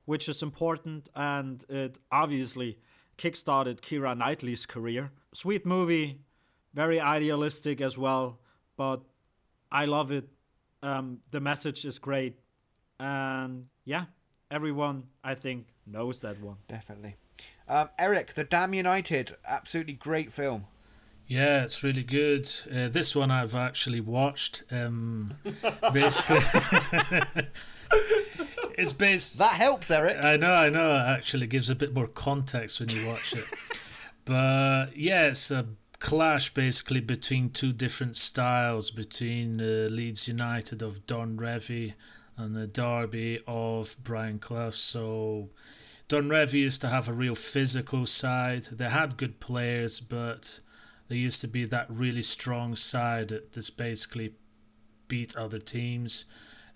[0.05, 1.09] which is important.
[1.17, 2.79] And it obviously
[3.19, 5.11] kickstarted Keira Knightley's career.
[5.35, 6.21] Sweet movie,
[6.75, 8.39] very idealistic as well.
[8.77, 9.03] But
[9.71, 10.29] I love it.
[10.83, 12.39] Um, the message is great.
[12.99, 14.07] And yeah,
[14.51, 16.57] everyone, I think, knows that one.
[16.69, 17.17] Definitely.
[17.69, 19.37] Um, Eric, The Damned United.
[19.47, 20.67] Absolutely great film.
[21.27, 22.49] Yeah, it's really good.
[22.71, 24.65] Uh, this one I've actually watched.
[24.71, 25.33] Um,
[25.93, 26.41] basically,
[28.77, 29.39] it's based.
[29.39, 30.19] That helps, Eric.
[30.23, 30.95] I know, I know.
[30.95, 33.47] It actually gives a bit more context when you watch it.
[34.25, 35.67] but yeah, it's a
[36.03, 41.95] clash basically between two different styles between uh, Leeds United of Don Revie
[42.37, 44.71] and the Derby of Brian Clough.
[44.71, 45.49] So
[46.09, 48.65] Don Revie used to have a real physical side.
[48.65, 50.59] They had good players, but
[51.07, 54.35] they used to be that really strong side that just basically
[55.07, 56.25] beat other teams.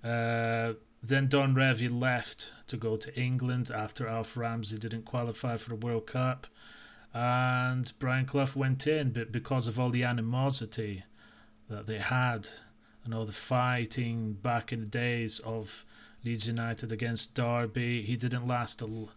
[0.04, 5.70] Uh, then Don Revie left to go to England after Alf Ramsey didn't qualify for
[5.70, 6.46] the World Cup.
[7.16, 11.02] And Brian Clough went in, but because of all the animosity
[11.70, 12.46] that they had
[13.06, 15.86] and all the fighting back in the days of
[16.24, 19.08] Leeds United against Derby, he didn't last a l-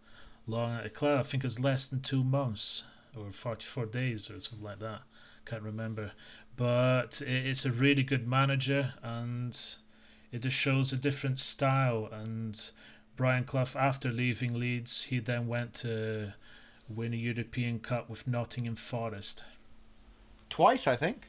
[0.47, 1.19] long at club.
[1.19, 2.85] I think it was less than two months
[3.17, 5.01] or 44 days or something like that.
[5.43, 6.13] Can't remember.
[6.55, 9.59] But it's a really good manager and
[10.31, 12.07] it just shows a different style.
[12.13, 12.57] And
[13.17, 16.33] Brian Clough, after leaving Leeds, he then went to
[16.89, 19.43] win a European Cup with Nottingham Forest.
[20.49, 21.27] Twice, I think.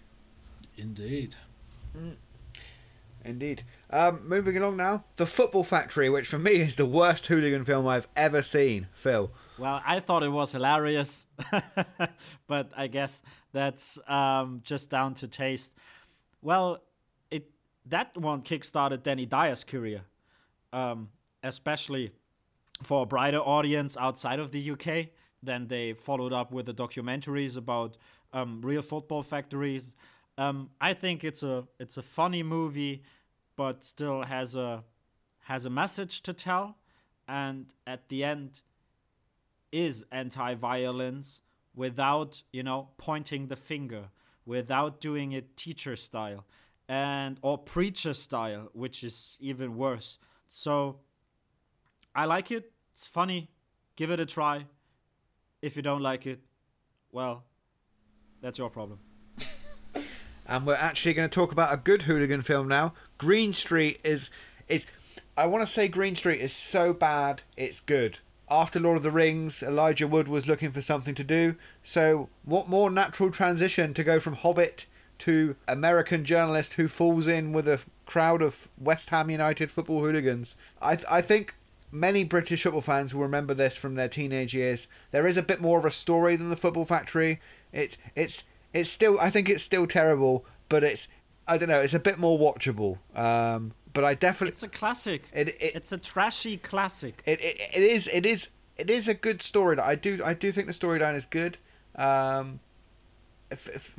[0.77, 1.37] Indeed.
[3.25, 3.65] Indeed.
[3.91, 5.05] Um, moving along now.
[5.17, 8.87] The Football Factory, which for me is the worst hooligan film I've ever seen.
[9.03, 9.31] Phil.
[9.59, 11.27] Well, I thought it was hilarious,
[12.47, 13.21] but I guess
[13.53, 15.75] that's um, just down to taste.
[16.41, 16.83] Well,
[17.31, 17.51] it
[17.85, 20.03] that one kickstarted Danny Dyer's career,
[20.73, 21.11] um,
[21.43, 22.13] especially
[22.83, 25.09] for a brighter audience outside of the UK.
[25.43, 27.97] Then they followed up with the documentaries about
[28.33, 29.95] um, real football factories.
[30.37, 33.03] Um, I think it's a it's a funny movie,
[33.57, 34.85] but still has a
[35.45, 36.77] has a message to tell,
[37.27, 38.61] and at the end
[39.73, 41.43] is anti-violence
[41.75, 44.11] without you know pointing the finger,
[44.45, 46.45] without doing it teacher style,
[46.89, 50.19] and or preacher style, which is even worse.
[50.49, 51.01] So
[52.15, 52.73] I like it.
[52.93, 53.51] It's funny.
[53.97, 54.67] Give it a try.
[55.63, 56.41] If you don't like it,
[57.13, 57.45] well,
[58.41, 58.99] that's your problem.
[60.47, 62.95] and we're actually going to talk about a good hooligan film now.
[63.19, 64.31] Green Street is
[64.69, 64.87] is
[65.37, 68.19] I want to say Green Street is so bad it's good.
[68.51, 71.55] After Lord of the Rings, Elijah Wood was looking for something to do.
[71.85, 74.87] So, what more natural transition to go from Hobbit
[75.21, 80.57] to American journalist who falls in with a crowd of West Ham United football hooligans?
[80.81, 81.55] I I think
[81.93, 84.87] many British football fans will remember this from their teenage years.
[85.11, 87.41] There is a bit more of a story than the Football Factory.
[87.73, 91.09] It's it's it's still I think it's still terrible, but it's
[91.47, 91.81] I don't know.
[91.81, 92.99] It's a bit more watchable.
[93.19, 95.25] Um, but I definitely It's a classic.
[95.33, 97.23] it it, It's a trashy classic.
[97.27, 99.79] it, it, it is it is it is a good story.
[99.79, 101.59] I do I do think the storyline is good.
[101.97, 102.61] Um,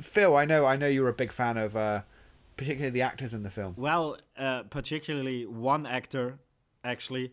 [0.00, 2.02] Phil, I know I know you're a big fan of uh,
[2.56, 3.74] particularly the actors in the film.
[3.76, 6.38] Well, uh, particularly one actor,
[6.82, 7.32] actually,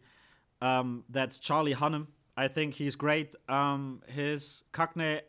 [0.62, 2.07] um, that's Charlie Hunnam.
[2.36, 3.36] I think he's great.
[3.47, 5.22] Um, his Cockney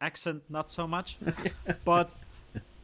[0.00, 1.18] accent, not so much,
[1.84, 2.10] but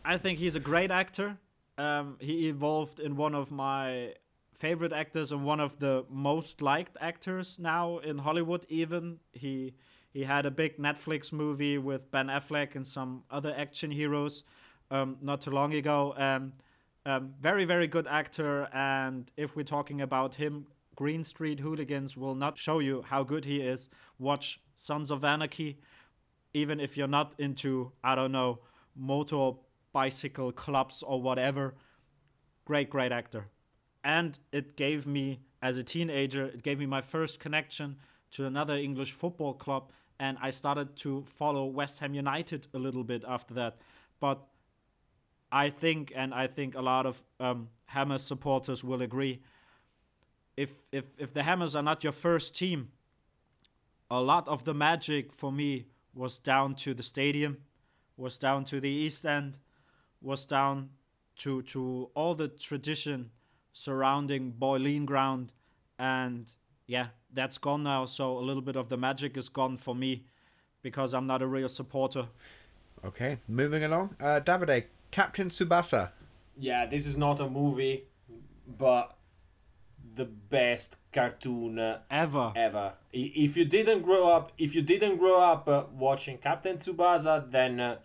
[0.05, 1.39] I think he's a great actor.
[1.78, 4.14] Um, he evolved in one of my
[4.55, 8.64] favorite actors and one of the most liked actors now in Hollywood.
[8.68, 9.74] Even he
[10.11, 14.45] he had a big Netflix movie with Ben Affleck and some other action heroes
[14.91, 16.14] um, not too long ago.
[16.16, 16.53] Um,
[17.05, 22.34] um, very very good actor, and if we're talking about him, Green Street Hooligans will
[22.34, 23.88] not show you how good he is.
[24.18, 25.78] Watch Sons of Anarchy,
[26.55, 28.61] even if you're not into I don't know
[28.95, 29.53] motor
[29.93, 31.74] bicycle clubs or whatever.
[32.64, 33.49] Great great actor
[34.05, 37.97] and it gave me as a teenager it gave me my first connection
[38.30, 43.05] to another english football club and i started to follow west ham united a little
[43.05, 43.76] bit after that
[44.20, 44.47] but
[45.51, 49.40] i think and i think a lot of um, hammers supporters will agree
[50.57, 52.91] if if if the hammers are not your first team
[54.11, 57.59] a lot of the magic for me was down to the stadium
[58.17, 59.59] was down to the east end
[60.21, 60.91] was down
[61.37, 63.31] to to all the tradition
[63.73, 65.53] surrounding Boleyn Ground,
[65.99, 66.51] and
[66.87, 68.05] yeah, that's gone now.
[68.05, 70.25] So a little bit of the magic is gone for me
[70.83, 72.29] because I'm not a real supporter.
[73.05, 74.17] Okay, moving along.
[74.21, 76.11] Uh, Davide, Captain Tsubasa.
[76.57, 78.05] Yeah, this is not a movie,
[78.79, 79.17] but
[80.15, 82.53] the best cartoon uh, Ever.
[82.57, 82.93] ever.
[83.13, 87.81] If you didn't grow up, if you didn't grow up uh, watching Captain Tsubasa, then
[87.81, 87.97] uh,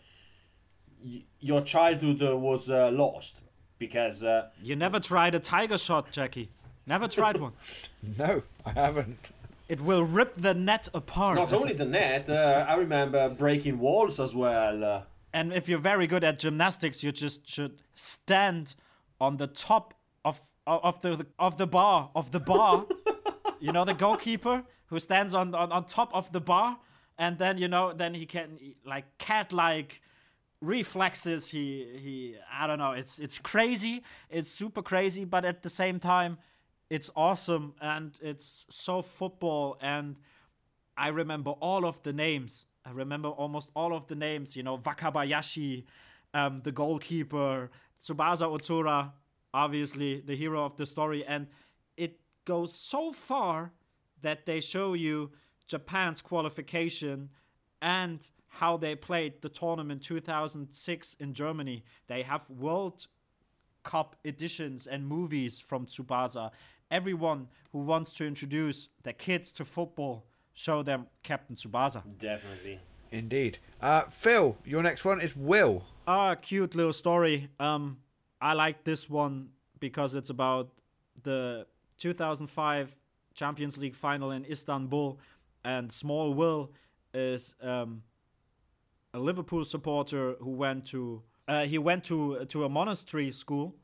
[1.03, 3.41] y- your childhood uh, was uh, lost
[3.77, 6.49] because uh, You never tried a tiger shot, Jackie.
[6.85, 7.53] Never tried one.
[8.17, 9.17] No, I haven't.
[9.67, 11.35] It will rip the net apart.
[11.37, 14.81] not only the net, uh, I remember breaking walls as well.
[14.83, 15.01] Uh,
[15.33, 18.75] and if you're very good at gymnastics, you just should stand
[19.19, 19.93] on the top
[20.67, 22.85] of the of the bar of the bar.
[23.59, 26.77] you know the goalkeeper who stands on, on on top of the bar,
[27.17, 30.01] and then you know then he can like cat like
[30.61, 31.49] reflexes.
[31.49, 32.91] He he I don't know.
[32.91, 34.03] It's it's crazy.
[34.29, 36.37] It's super crazy, but at the same time,
[36.89, 40.17] it's awesome and it's so football and.
[40.99, 42.65] I remember all of the names.
[42.83, 44.55] I remember almost all of the names.
[44.55, 45.83] You know, Wakabayashi,
[46.33, 47.69] um, the goalkeeper,
[48.01, 49.11] Tsubasa Ozora,
[49.57, 51.47] obviously the hero of the story, and
[51.97, 53.71] it goes so far
[54.21, 55.31] that they show you
[55.67, 57.29] Japan's qualification
[57.81, 61.83] and how they played the tournament 2006 in Germany.
[62.07, 63.07] They have World
[63.83, 66.51] Cup editions and movies from Tsubasa.
[66.89, 72.01] Everyone who wants to introduce their kids to football, show them Captain Tsubasa.
[72.19, 72.79] definitely.
[73.11, 73.59] Indeed.
[73.81, 75.85] Uh, Phil, your next one is Will.
[76.05, 77.47] Ah, cute little story.
[77.59, 77.97] Um,
[78.41, 80.69] I like this one because it's about
[81.23, 81.65] the
[81.97, 82.97] 2005
[83.33, 85.19] Champions League final in Istanbul,
[85.63, 86.71] and Small Will
[87.13, 88.03] is um,
[89.13, 93.75] a Liverpool supporter who went to uh, he went to to a monastery school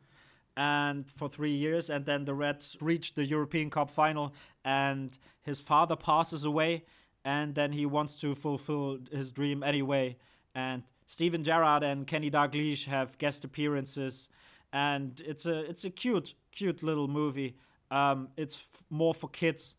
[0.55, 5.59] and for three years and then the reds reached the european cup final and his
[5.59, 6.83] father passes away
[7.25, 10.17] and then he wants to fulfill his dream anyway.
[10.53, 14.29] And steven gerrard and kenny dalglish have guest appearances
[14.73, 17.55] and it's a it's a cute cute little movie
[17.91, 19.75] um, it's f- more for kids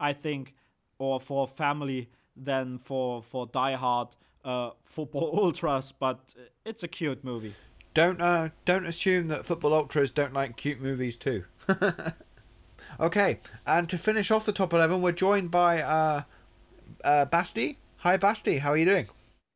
[0.00, 0.54] i think
[0.98, 4.12] or for family than for for diehard
[4.44, 6.34] uh, football ultras but
[6.64, 7.54] it's a cute movie
[7.94, 11.44] Don't uh, don't assume that football ultras don't like cute movies too.
[13.00, 16.22] okay, and to finish off the top eleven, we're joined by uh,
[17.02, 17.78] uh, Basti.
[17.98, 18.58] Hi, Basti.
[18.58, 19.08] How are you doing?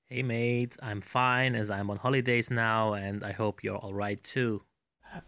[0.09, 4.63] Hey mate, I'm fine as I'm on holidays now and I hope you're alright too.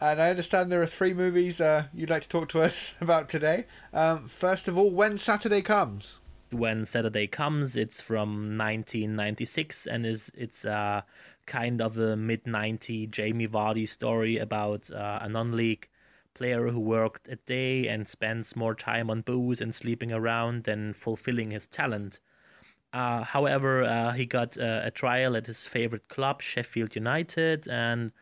[0.01, 3.29] And I understand there are three movies uh, you'd like to talk to us about
[3.29, 3.67] today.
[3.93, 6.17] Um, first of all, when Saturday comes.
[6.51, 11.03] When Saturday comes, it's from 1996 and is it's uh,
[11.47, 15.89] kind of a mid 90 Jamie Vardy story about uh, a non league
[16.35, 20.93] player who worked a day and spends more time on booze and sleeping around than
[20.93, 22.21] fulfilling his talent.
[22.93, 28.13] Uh, however, uh, he got uh, a trial at his favorite club, Sheffield United, and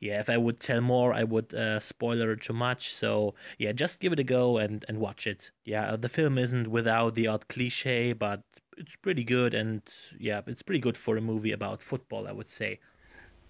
[0.00, 2.92] yeah, if I would tell more, I would uh, spoiler too much.
[2.92, 5.50] So yeah, just give it a go and and watch it.
[5.64, 8.42] Yeah, the film isn't without the odd cliche, but
[8.76, 9.82] it's pretty good, and
[10.18, 12.80] yeah, it's pretty good for a movie about football, I would say.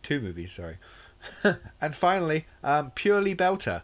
[0.03, 0.79] Two movies, sorry.
[1.81, 3.83] and finally, um, Purely Belter.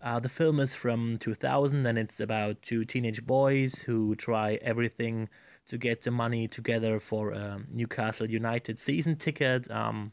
[0.00, 5.28] Uh, the film is from 2000 and it's about two teenage boys who try everything
[5.66, 9.68] to get the money together for a Newcastle United season ticket.
[9.70, 10.12] Um,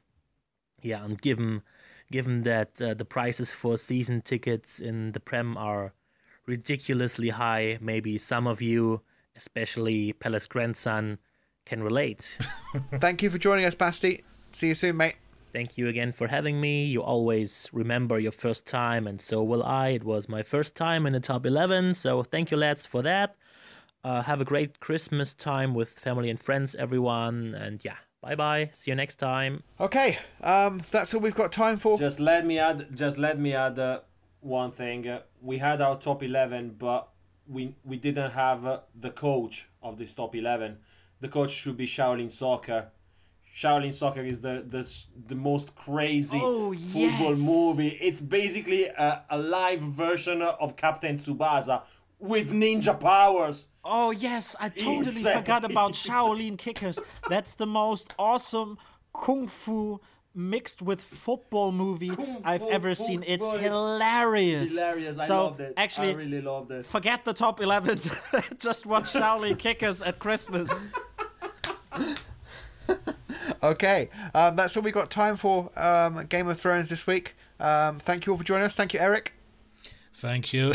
[0.84, 1.64] yeah, and given
[2.12, 5.94] given that uh, the prices for season tickets in the Prem are
[6.46, 9.02] ridiculously high, maybe some of you,
[9.36, 11.18] especially Pella's grandson,
[11.66, 12.38] can relate.
[13.00, 14.24] Thank you for joining us, Basti.
[14.52, 15.16] See you soon, mate.
[15.54, 16.86] Thank you again for having me.
[16.86, 19.90] You always remember your first time, and so will I.
[19.90, 23.36] It was my first time in the top 11, so thank you, lads, for that.
[24.04, 28.70] Uh, have a great Christmas time with family and friends, everyone, and yeah, bye bye.
[28.74, 29.64] See you next time.
[29.80, 31.98] Okay, um, that's all we've got time for.
[31.98, 32.88] Just let me add.
[32.96, 34.00] Just let me add uh,
[34.40, 35.08] one thing.
[35.08, 37.10] Uh, we had our top eleven, but
[37.48, 40.78] we we didn't have uh, the coach of this top eleven.
[41.20, 42.82] The coach should be Shaolin Soccer.
[43.56, 44.84] Shaolin Soccer is the the
[45.28, 47.40] the most crazy Oh, football yes.
[47.40, 47.98] movie.
[48.02, 51.84] It's basically a, a live version of Captain Tsubasa
[52.24, 53.68] with ninja powers.
[53.84, 55.38] Oh yes, I totally Insane.
[55.38, 56.98] forgot about Shaolin Kickers.
[57.30, 58.78] That's the most awesome
[59.14, 60.00] kung fu
[60.34, 63.24] mixed with football movie Kung I've fu ever seen.
[63.28, 64.70] It's football, it's hilarious.
[64.72, 65.20] Hilarious!
[65.20, 65.74] I so loved it.
[65.78, 66.86] actually, I really loved it.
[66.86, 68.00] forget the top eleven.
[68.58, 70.72] Just watch Shaolin Kickers at Christmas.
[73.62, 75.70] Okay, um, that's all we got time for.
[75.80, 77.34] Um, Game of Throw-Ins this week.
[77.62, 78.76] Um, thank you all for joining us.
[78.76, 79.32] Thank you, Eric.
[80.14, 80.74] Thank you.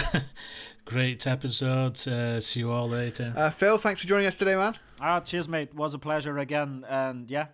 [0.89, 1.99] Great episode.
[2.09, 3.30] Uh, see you all later.
[3.36, 4.74] Uh, Phil, thanks for joining us today, man.
[4.99, 5.74] Ah, cheers, mate.
[5.74, 7.49] Was a pleasure again, and yeah,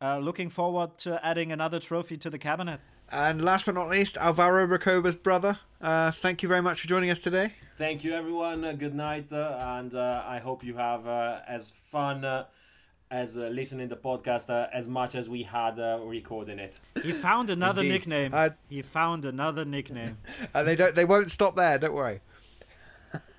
[0.00, 2.78] uh, looking forward to adding another trophy to the cabinet.
[3.10, 5.58] And last but not least, Alvaro Recoba's brother.
[5.80, 7.54] Uh, thank you very much for joining us today.
[7.78, 8.64] Thank you, everyone.
[8.64, 12.44] Uh, good night, uh, and uh, I hope you have uh, as fun uh,
[13.10, 16.78] as uh, listening to the podcast uh, as much as we had uh, recording it.
[17.02, 17.92] He found another Indeed.
[17.94, 18.34] nickname.
[18.34, 20.18] Uh, he found another nickname.
[20.54, 21.76] And they don't, they won't stop there.
[21.78, 22.20] Don't worry.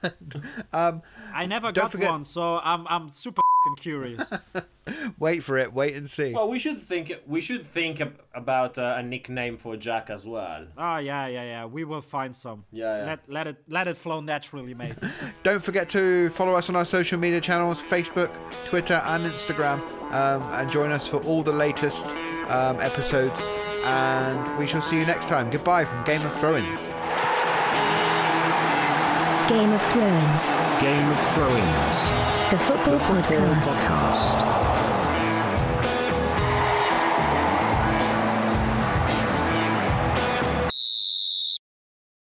[0.73, 1.01] um,
[1.33, 4.29] I never got forget- one, so I'm I'm super fing curious.
[5.19, 5.73] wait for it.
[5.73, 6.33] Wait and see.
[6.33, 7.13] Well, we should think.
[7.27, 8.01] We should think
[8.33, 10.67] about uh, a nickname for Jack as well.
[10.77, 11.65] Ah, yeah, yeah, yeah.
[11.65, 12.65] We will find some.
[12.71, 13.05] Yeah, yeah.
[13.05, 14.95] Let let it let it flow naturally, mate.
[15.43, 18.31] Don't forget to follow us on our social media channels Facebook,
[18.65, 19.81] Twitter, and Instagram.
[20.11, 22.03] Um, and join us for all the latest
[22.47, 23.39] um, episodes.
[23.85, 25.49] And we shall see you next time.
[25.51, 26.98] Goodbye from Game of Throw-Ins.
[29.49, 30.47] Game of Throw-Ins.
[30.79, 32.51] Game of Throw-Ins.
[32.51, 33.73] The football podcast.
[33.73, 34.68] Podcast.